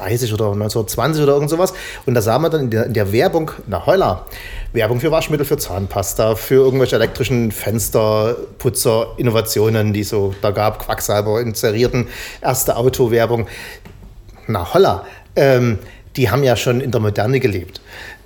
[0.00, 1.72] 1930 oder 1920 oder irgend sowas.
[2.06, 4.26] Und da sah man dann in der, in der Werbung, na heula,
[4.72, 11.40] Werbung für Waschmittel, für Zahnpasta, für irgendwelche elektrischen Fensterputzer, Innovationen, die so da gab, Quacksalber
[11.40, 12.08] inserierten,
[12.40, 13.46] erste Autowerbung.
[14.46, 15.04] Na holla,
[15.36, 15.78] ähm,
[16.16, 17.80] die haben ja schon in der Moderne gelebt.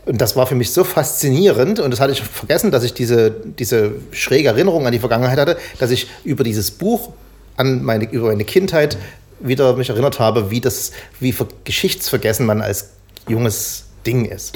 [0.06, 3.30] Und das war für mich so faszinierend und das hatte ich vergessen, dass ich diese,
[3.30, 7.12] diese schräge Erinnerung an die Vergangenheit hatte, dass ich über dieses Buch
[7.56, 8.96] an meine, über meine Kindheit
[9.40, 12.90] wieder mich erinnert habe, wie das, wie ver geschichtsvergessen man als
[13.28, 14.54] junges Ding ist.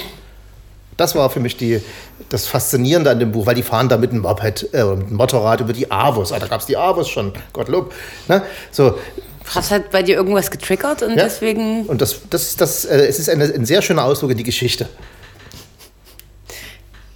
[0.97, 1.81] Das war für mich die,
[2.29, 5.15] das Faszinierende an dem Buch, weil die fahren da mit dem Moped, äh, mit dem
[5.15, 6.31] Motorrad über die Avos.
[6.31, 7.93] Ah, da gab es die Avos schon, Gottlob.
[8.27, 8.43] Ne?
[8.71, 8.97] So,
[9.55, 11.23] Hat halt bei dir irgendwas getriggert und ja.
[11.23, 11.85] deswegen.
[11.87, 14.87] Und das, das, das, äh, es ist eine, ein sehr schöner Ausdruck in die Geschichte.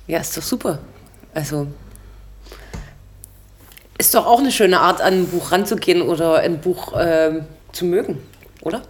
[0.07, 0.79] Ja, ist doch super.
[1.33, 1.67] Also.
[3.97, 7.85] Ist doch auch eine schöne Art, an ein Buch ranzugehen oder ein Buch ähm, zu
[7.85, 8.17] mögen,
[8.61, 8.81] oder?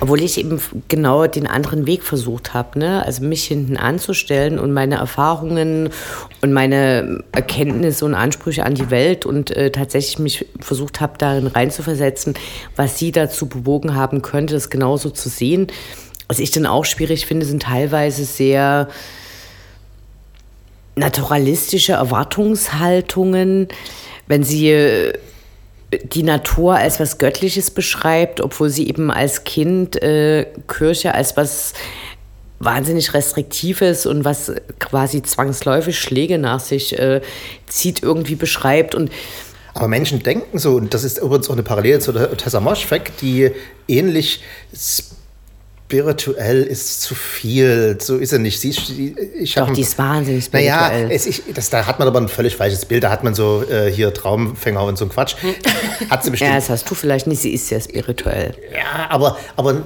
[0.00, 3.04] Obwohl ich eben genau den anderen Weg versucht habe, ne?
[3.04, 5.90] also mich hinten anzustellen und meine Erfahrungen
[6.42, 11.48] und meine Erkenntnisse und Ansprüche an die Welt und äh, tatsächlich mich versucht habe, darin
[11.48, 12.34] reinzuversetzen,
[12.76, 15.66] was sie dazu bewogen haben könnte, das genauso zu sehen.
[16.28, 18.88] Was ich dann auch schwierig finde, sind teilweise sehr
[20.94, 23.68] naturalistische Erwartungshaltungen,
[24.32, 25.12] wenn sie äh,
[26.04, 31.74] die Natur als was Göttliches beschreibt, obwohl sie eben als Kind äh, Kirche als was
[32.58, 37.20] wahnsinnig restriktives und was quasi zwangsläufig Schläge nach sich äh,
[37.66, 38.94] zieht, irgendwie beschreibt.
[38.94, 39.10] Und
[39.74, 43.50] aber Menschen denken so, und das ist übrigens auch eine Parallele zu Tessa Moschweg, die
[43.86, 44.40] ähnlich
[45.92, 47.98] spirituell ist zu viel.
[48.00, 48.58] So ist er nicht.
[48.58, 51.04] Sie, ich Doch, die ist wahnsinnig spirituell.
[51.04, 53.04] Naja, es, ich, das, da hat man aber ein völlig falsches Bild.
[53.04, 55.36] Da hat man so äh, hier Traumfänger und so ein Quatsch.
[56.08, 56.50] Hat sie bestimmt.
[56.50, 57.42] ja, das hast du vielleicht nicht.
[57.42, 58.54] Sie ist sehr spirituell.
[58.72, 59.82] Ja, aber, aber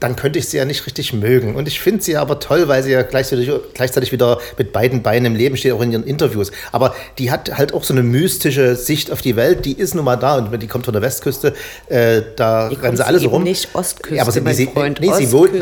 [0.00, 1.54] dann könnte ich sie ja nicht richtig mögen.
[1.54, 5.26] Und ich finde sie aber toll, weil sie ja gleichzeitig, gleichzeitig wieder mit beiden Beinen
[5.26, 6.52] im Leben steht, auch in ihren Interviews.
[6.72, 10.04] Aber die hat halt auch so eine mystische Sicht auf die Welt, die ist nun
[10.04, 11.54] mal da und die kommt von der Westküste,
[11.88, 13.44] äh, da die rennen sie alle so rum.
[13.44, 15.52] nicht Ostküste, ja, aber sie, mein sie, Freund, nee, sie wohnt,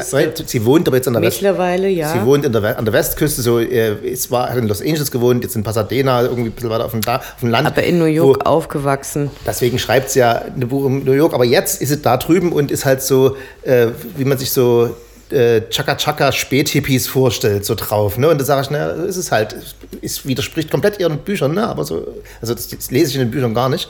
[0.46, 2.12] sie wohnt aber jetzt an der Mittlerweile, West, ja.
[2.12, 5.44] Sie wohnt in der, an der Westküste, so, äh, es war in Los Angeles gewohnt,
[5.44, 7.66] jetzt in Pasadena, irgendwie ein bisschen weiter auf dem, da, auf dem Land.
[7.66, 9.30] Aber in New York wo, aufgewachsen.
[9.46, 12.52] Deswegen schreibt sie ja ein Buch in New York, aber jetzt ist sie da drüben
[12.52, 14.94] und ist halt so, äh, wie man sich so
[15.30, 18.18] äh, Chaka Chaka Späthippies vorstellt, so drauf.
[18.18, 18.28] Ne?
[18.28, 19.56] Und da sage ich, naja, ist es halt,
[20.02, 21.66] es widerspricht komplett ihren Büchern, ne?
[21.66, 22.06] aber so,
[22.40, 23.88] also das, das lese ich in den Büchern gar nicht.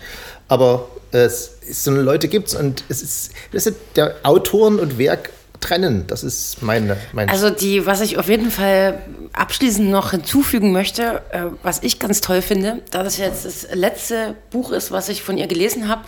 [0.48, 4.98] Aber es, es so Leute gibt es und es ist, das ist der Autoren und
[4.98, 5.30] Werk
[5.62, 6.04] trennen.
[6.06, 7.30] Das ist meine, meine.
[7.30, 8.98] Also die, was ich auf jeden Fall
[9.32, 14.34] abschließend noch hinzufügen möchte, äh, was ich ganz toll finde, da das jetzt das letzte
[14.50, 16.02] Buch ist, was ich von ihr gelesen habe,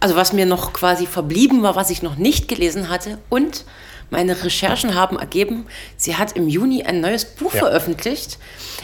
[0.00, 3.64] also was mir noch quasi verblieben war, was ich noch nicht gelesen hatte und
[4.10, 7.60] meine Recherchen haben ergeben, sie hat im Juni ein neues Buch ja.
[7.60, 8.38] veröffentlicht.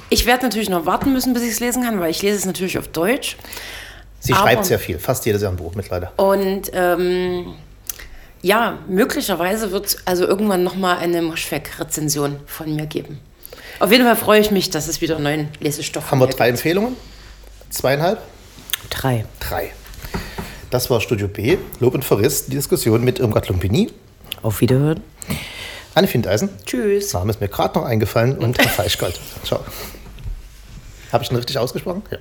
[0.08, 2.46] Ich werde natürlich noch warten müssen, bis ich es lesen kann, weil ich lese es
[2.46, 3.36] natürlich auf Deutsch.
[4.18, 6.10] Sie Aber, schreibt sehr viel, fast jedes Jahr ein Buch mittlerweile.
[6.16, 7.54] Und ähm,
[8.42, 13.20] ja, möglicherweise wird es also irgendwann nochmal eine Moschweg-Rezension von mir geben.
[13.78, 16.58] Auf jeden Fall freue ich mich, dass es wieder neuen Lesestoff Haben wir drei gibt.
[16.58, 16.96] Empfehlungen?
[17.70, 18.20] Zweieinhalb?
[18.90, 19.24] Drei.
[19.40, 19.72] Drei.
[20.70, 23.90] Das war Studio B, Lob und Verriss, die Diskussion mit Irmgard Lumpini.
[24.42, 25.02] Auf Wiederhören.
[25.94, 26.48] Anne Findeisen.
[26.64, 27.12] Tschüss.
[27.12, 29.18] Name ist mir gerade noch eingefallen und Herr Feischgold.
[29.44, 29.60] Ciao.
[31.12, 32.02] Habe ich ihn richtig ausgesprochen?
[32.10, 32.18] Ja.